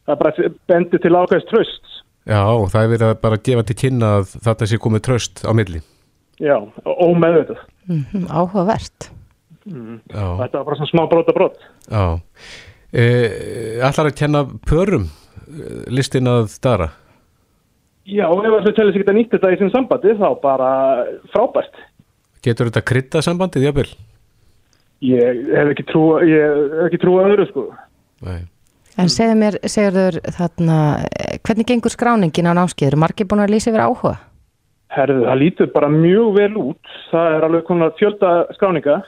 [0.05, 1.91] Það bara bendi til ákveðist tröst.
[2.29, 2.41] Já,
[2.73, 5.81] það er verið að bara gefa til kynna að þetta sé komið tröst á milli.
[6.43, 7.61] Já, ómeðvitað.
[7.89, 9.11] Mm áhugavert.
[9.65, 11.57] Já, Þetta var bara svona smá brota brot.
[11.89, 12.21] já.
[12.95, 13.05] E,
[13.81, 15.07] ætlar að kenna pörum
[15.89, 16.91] listin að dara?
[18.05, 20.71] Já, ef það tellis ekki að nýtt þetta í sin sambandi þá bara
[21.33, 21.79] frábært.
[22.45, 23.87] Getur þetta krydda sambandið, jafnvel?
[25.05, 27.65] Ég hef ekki trú, ég hef ekki trú að öðru sko.
[28.25, 28.43] Nei.
[29.01, 30.77] En segðu mér, Sigurður, þarna,
[31.19, 32.93] eh, hvernig gengur skráningin á námskeið?
[32.93, 34.15] Eru margir búin að lýsa yfir áhuga?
[34.95, 36.93] Herðu, það lítur bara mjög vel út.
[37.11, 39.01] Það er alveg konar fjölda skráninga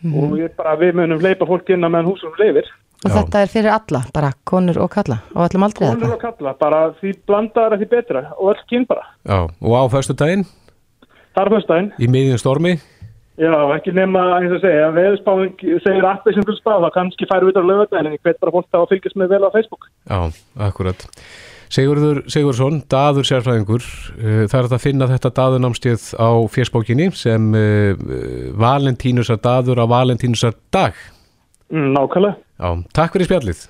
[0.00, 2.70] og ég bara, við munum leipa fólk inn að meðan húsum leifir.
[3.04, 6.14] Og þetta er fyrir alla, bara konur og kalla, og öllum aldrei Konur þetta.
[6.16, 9.04] og kalla, bara því blandaðar því betra og öll kyn bara.
[9.24, 10.44] Já, og á föstu daginn
[11.34, 11.92] Það er fyrstæðin.
[11.98, 12.74] í miðjum stormi?
[13.40, 17.48] Já, ekki nema, eins og segja, veðurspáðing segir appi sem fyrir spáð, það kannski færu
[17.48, 19.86] út á lögutæðin en ég veit bara fólk það að fylgjast með vel á Facebook.
[20.10, 20.18] Já,
[20.66, 21.06] akkurat.
[21.70, 23.86] Sigurður Sigursson, daður sérfræðingur,
[24.18, 28.06] eh, það er að finna þetta daðurnámstíð á fjersbókinni sem uh,
[28.60, 30.98] Valentínusar daður á Valentínusar dag.
[31.70, 32.36] Mm, nákvæmlega.
[32.58, 33.62] Já, takk fyrir spjallið.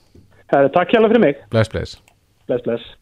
[0.50, 1.44] Takk hjá fyrir mig.
[1.52, 2.00] Bless, bless.
[2.48, 2.96] Bless, bless.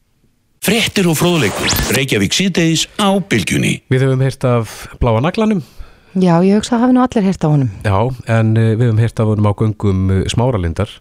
[0.68, 1.70] Fréttir og fróðleikur.
[1.96, 3.78] Reykjavík síðdeis á bylgjunni.
[3.88, 5.62] Við höfum heyrt af bláa naglanum.
[6.12, 7.70] Já, ég hugsa að hafi nú allir heyrt á honum.
[7.86, 7.96] Já,
[8.36, 10.92] en uh, við höfum heyrt af honum á göngum uh, smáralindar.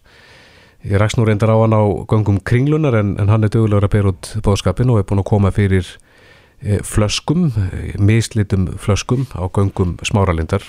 [0.87, 3.95] Ég rakst nú reyndar á hann á göngum kringlunar en, en hann er dögulegur að
[3.97, 7.49] bera út bóðskapin og er búin að koma fyrir uh, flöskum,
[7.99, 10.63] mislitum flöskum á göngum smáralindar.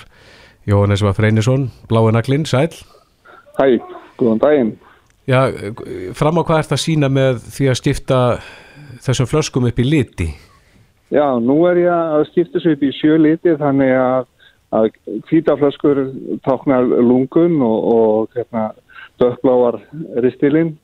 [0.66, 2.74] Jóhannes var Freynisson, blái naglinn, sæl.
[3.62, 3.78] Hæ,
[4.18, 4.78] góðan daginn.
[5.30, 5.44] Já,
[6.18, 8.24] fram á hvað ert að sína með því að skipta
[9.04, 10.28] þessum flöskum upp í liti?
[11.12, 14.26] Já, nú er ég að skipta svo upp í sjö liti þannig að,
[14.76, 14.88] að
[15.30, 16.02] hvítaflöskur
[16.44, 18.66] táknar lungun og, og hérna,
[19.20, 19.80] dökkbláar
[20.24, 20.74] ristilinn.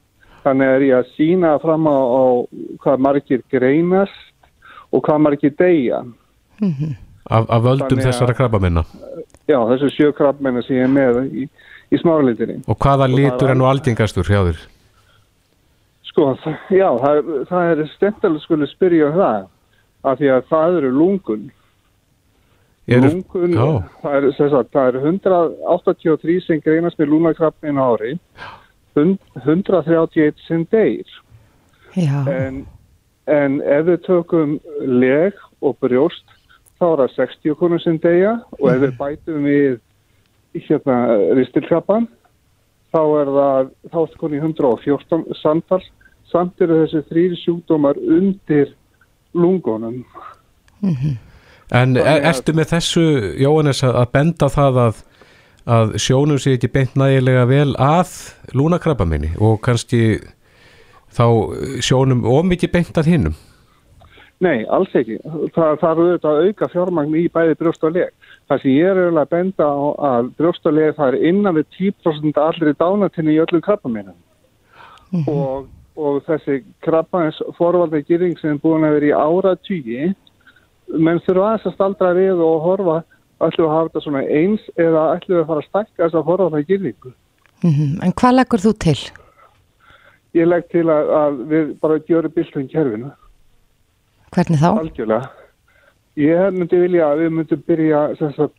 [0.45, 2.25] Þannig er ég að sína fram á, á
[2.85, 4.17] hvað margir greinast
[4.93, 6.03] og hvað margir deyja.
[7.25, 8.85] Af, af völdum að- þessara krabba minna.
[9.49, 11.47] Já, þessu sjö krabbmenni sem ég er með í,
[11.93, 12.63] í smáralitinni.
[12.69, 14.63] Og hvaða það litur er nú algengastur hjá þér?
[16.15, 19.47] Sko, það, já, það, er- það er stendalega skulle spyrja um það
[20.05, 21.47] af því að það eru lungun.
[22.87, 23.67] Eru- lungun, Já.
[24.03, 28.13] það er, sem sagt, það er 183 sem greinast með lúnakrabbin ári,
[28.95, 31.09] hund- 131 sem deyr.
[31.97, 32.21] Já.
[32.29, 32.67] En,
[33.27, 35.33] en ef við tökum leg
[35.65, 36.25] og brjóst,
[36.79, 39.81] þá er það 60 konur sem deyja og ef við bætum við
[40.69, 41.01] hérna
[41.41, 42.07] ristilkrabban,
[42.95, 45.83] þá er það, þá er það konið 114 samtal,
[46.33, 48.73] samt eru þessi þrýri sjúkdómar undir
[49.35, 50.05] lungunum.
[50.85, 53.05] En er, Þannig að- ertu með þessu,
[53.41, 55.03] Jóhannes, að benda það að,
[55.67, 58.13] að sjónum sé ekki beint nægilega vel að
[58.55, 60.21] lúnakrabba minni og kannski
[61.15, 61.25] þá
[61.81, 63.35] sjónum ómikið beint að hinnum?
[64.45, 65.17] Nei, alls ekki.
[65.55, 68.11] Það þarf auðvitað að auka fjármagn í bæði brjóst og leg.
[68.51, 69.79] Það sem ég er auðvitað að benda á
[70.11, 74.19] að brjóst og leg það er innan við 10% allri dánatinni í öllum krabbameinum.
[75.31, 80.15] og, og þessi krabbains forvalda gyrring sem er búin að vera í ára tugi,
[80.95, 82.97] menn þurfa aðeins að staldra við og horfa
[83.43, 86.19] ætlum við að hafa þetta svona eins eða ætlum við að fara að stækka þess
[86.19, 87.13] að forvalda gyrringu.
[87.65, 88.03] Mhm.
[88.03, 88.99] En hvað leggur þú til?
[90.35, 93.13] Ég legg til að, að við bara gjörum byltum kerfinu.
[94.35, 94.71] Hvernig þá?
[94.73, 95.31] Algjörlega.
[96.19, 98.59] Ég myndi vilja að við myndum byrja sagt,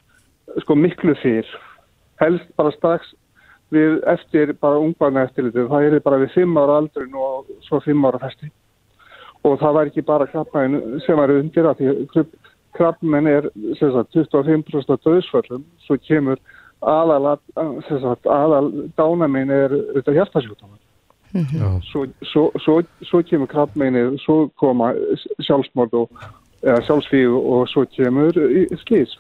[0.63, 1.47] sko miklu fyrr.
[2.19, 3.11] Helst bara strax
[3.74, 5.70] við eftir bara ungbarna eftirlitið.
[5.72, 8.51] Það er bara við fimm ára aldrin og svo fimm ára festi.
[9.45, 12.26] Og það var ekki bara krabbmenn sem var undir að því
[12.76, 13.49] krabbmenn er
[13.80, 15.66] sem sagt 25% af döðsföllum.
[15.86, 16.41] Svo kemur
[16.86, 17.38] aðal,
[17.88, 20.82] sem sagt, aðal dánaminn er auðvitað hjartasjúkdómar.
[21.84, 24.93] Svo, svo, svo, svo kemur krabbmeinið, svo koma
[25.43, 26.26] sjálfsmord og
[26.66, 28.38] eða sjálfsvíð og svo kemur
[28.86, 29.18] slís.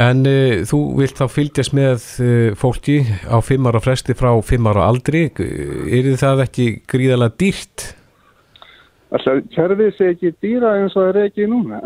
[0.00, 4.70] En uh, þú vilt þá fylgjast með uh, fólki á fimm ára fresti frá fimm
[4.70, 5.26] ára aldri.
[5.36, 7.90] Er það ekki gríðalega dýrt?
[9.12, 11.80] Alltaf kerfið sé ekki dýra eins og það er ekki núna.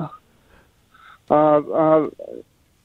[1.34, 2.04] Að, að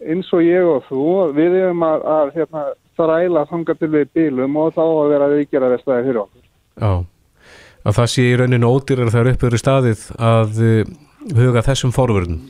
[0.10, 1.04] eins og ég og þú,
[1.38, 2.64] við erum að, að hérna,
[2.98, 6.48] þræla þanga til við bílum og þá að vera viðgerða vestæði fyrir okkur.
[6.82, 6.92] Já,
[7.86, 10.96] að það sé í rauninu ódýrar þegar uppöður í staðið að uh,
[11.38, 12.42] huga þessum forvörðum.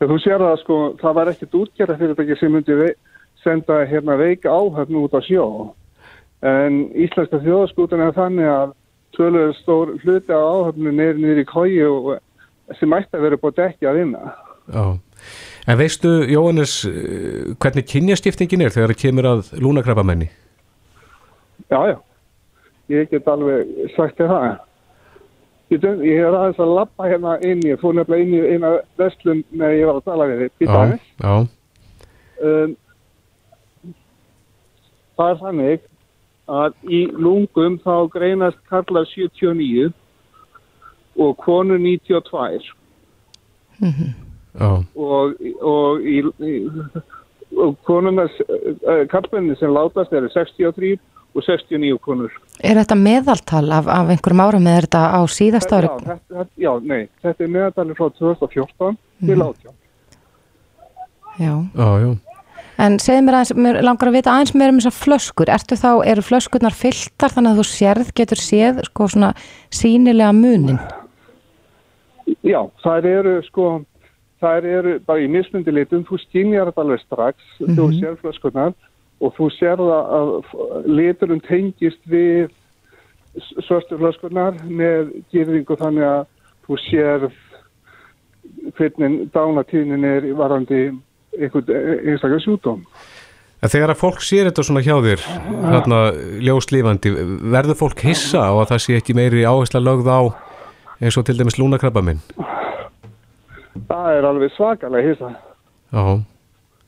[0.00, 2.92] Já, þú sér það sko, það var ekkert útgerða fyrirtæki sem myndi
[3.44, 5.46] senda hérna veika áhöfn út á sjó.
[6.40, 8.72] En íslenska þjóðskútan er þannig að
[9.16, 12.14] tvöluður stór hluti á áhöfnun er í kói og
[12.78, 14.32] sem ætti að vera búið dekki að vinna.
[14.70, 14.84] Já,
[15.68, 20.30] en veistu Jóhannes uh, hvernig kynjastiftingin er þegar það kemur að lúnakrabbamenni?
[21.68, 21.96] Já, já,
[22.96, 24.48] ég get alveg sagt þér það.
[25.70, 29.44] Ég, ég er aðeins að lappa hérna inn, ég fór nefnilega inn í eina vestlun
[29.54, 30.50] með ég var að tala við þið,
[32.40, 32.74] Um,
[35.20, 35.86] það er þannig
[36.50, 39.92] að í lungum þá greinast karlar 79
[41.20, 42.72] og konur 92
[43.80, 46.56] já, og, og, í, í,
[47.54, 50.96] og konurnas, uh, karlarnir sem látast eru 63
[51.34, 52.34] og 69 konur.
[52.62, 55.88] Er þetta meðaltal af, af einhverjum árum eða er þetta á síðast ári?
[55.88, 59.42] Já, þetta, þetta, já, nei, þetta er meðaltalið frá 2014 til Mhm.
[59.46, 59.74] 18.
[61.40, 61.54] Já.
[61.74, 62.10] já, já.
[62.80, 65.48] En segðu mér aðeins, mér langar að vita aðeins meira um þessar flöskur.
[65.52, 69.34] Ertu þá, eru flöskurnar fylltar þannig að þú sérð, getur séð sko svona
[69.70, 70.78] sínilega munin?
[72.44, 73.66] Já, það eru sko,
[74.40, 78.00] það eru bara í mismundi litum, þú skynjar þetta alveg strax, þú Mhm.
[78.00, 78.74] sér flöskunar
[79.20, 80.30] og þú sér það að
[80.96, 82.48] liturinn tengist við
[83.36, 86.26] s- svörstu flöskunar með gyrðingu þannig að
[86.66, 87.28] þú sér
[88.76, 90.80] hvernig dánatíðnin er varandi
[91.40, 92.80] einstaklega sjúdóm.
[93.60, 95.24] En þegar að fólk sér þetta svona hjá þér,
[95.68, 95.98] hérna
[96.40, 97.10] ljóslífandi,
[97.52, 100.20] verður fólk hissa á að það sé ekki meiri áhersla lögð á
[101.00, 102.22] eins og til dæmis lúnakrabbaminn?
[103.90, 105.30] Það er alveg svakalega hissa.
[105.92, 106.02] Já,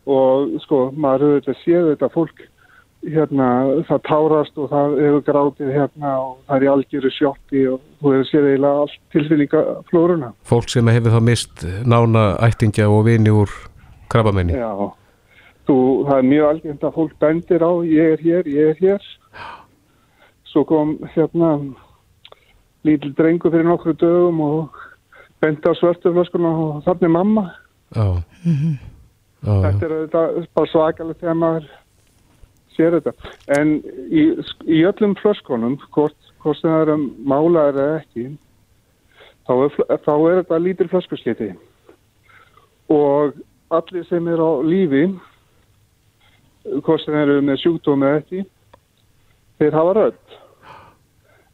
[0.06, 2.42] og sko, maður auðvitað séð þetta fólk
[3.02, 3.46] hérna,
[3.88, 8.14] það tárast og það hefur grátið hérna og það er í algjöru sjokki og þú
[8.14, 10.32] hefur séð eiginlega allt tilfinningaflóruna.
[10.46, 13.50] fólk sem hefur þá mist nána ættingja og vini úr
[14.12, 14.54] krabbamenni.
[14.54, 14.70] Já,
[15.66, 19.10] þú, það er mjög algengt að fólk bendir á ég er hér, ég er hér.
[20.52, 21.56] Svo kom hérna
[22.86, 24.80] lítil drengur fyrir nokkru dögum og
[25.42, 27.44] bendi á svörtuflöskuna og þannig mamma.
[27.96, 28.22] Já,
[29.42, 29.54] já.
[29.66, 31.70] Þetta er auðvitað bara svakalegt þegar maður
[32.76, 33.12] sér þetta.
[33.58, 33.74] En
[34.08, 34.24] í,
[34.70, 38.26] í öllum flöskunum, hvort, hvort sem það er um málaðir eða ekki,
[39.48, 39.76] þá er,
[40.06, 41.50] þá er þetta lítil flöskusliti.
[42.92, 43.36] Og
[43.72, 45.04] allir sem eru á lífi,
[46.82, 48.44] hvort sem eru með sjúkdómi eða ekki,
[49.60, 50.38] þeir hafa rödd.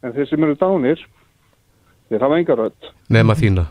[0.03, 1.03] En þeir sem eru dánir,
[2.09, 2.93] þeir hafa enga rödd.
[3.11, 3.67] Nema þína.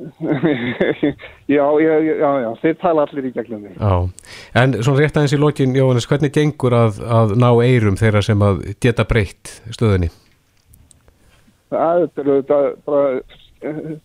[1.56, 3.74] já, já, já, já, þeir tala allir í gegnum því.
[3.76, 3.94] Já,
[4.62, 8.44] en svona rétt aðeins í lokin, Jóhannes, hvernig gengur að, að ná eirum þeirra sem
[8.46, 10.10] að geta breytt stöðunni?
[11.70, 13.04] Það er auðvitað bara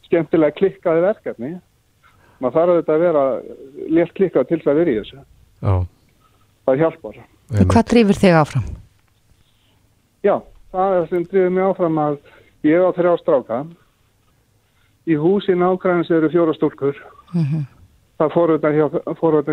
[0.05, 1.55] skemmtilega klikkaði verkefni.
[2.43, 3.25] Maður þarf auðvitað að vera
[3.95, 5.21] létt klikkað til þess að vera í þessu.
[5.65, 5.75] Já,
[6.65, 7.17] Það hjálpar.
[7.55, 8.69] Og hvað drýfur þig áfram?
[10.25, 10.35] Já,
[10.73, 12.15] það er sem drifir mig áfram að
[12.65, 13.59] ég á þrjá stráka.
[15.05, 16.97] Í húsi nákvæmins eru fjóra stúlkur
[18.15, 18.85] Það fóröldar hjá,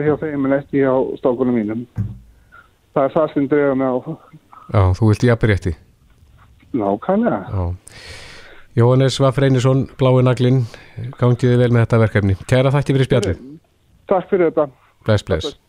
[0.07, 1.86] hjá þeim en ekki hjá strákunum mínum.
[2.94, 3.96] Það er það sem drefa mig á
[4.72, 5.72] Já, þú vilt jafnrétti.
[6.72, 7.40] nákvæmlega.
[7.50, 7.74] Já.
[8.76, 10.62] Jóhannes Vafr Einarsson, Blái Naglinn,
[11.20, 12.36] gangiði vel með þetta verkefni.
[12.48, 13.42] Kæra þætti fyrir spjallið.
[14.09, 14.70] Takk fyrir þetta.
[15.05, 15.61] Bless, bless.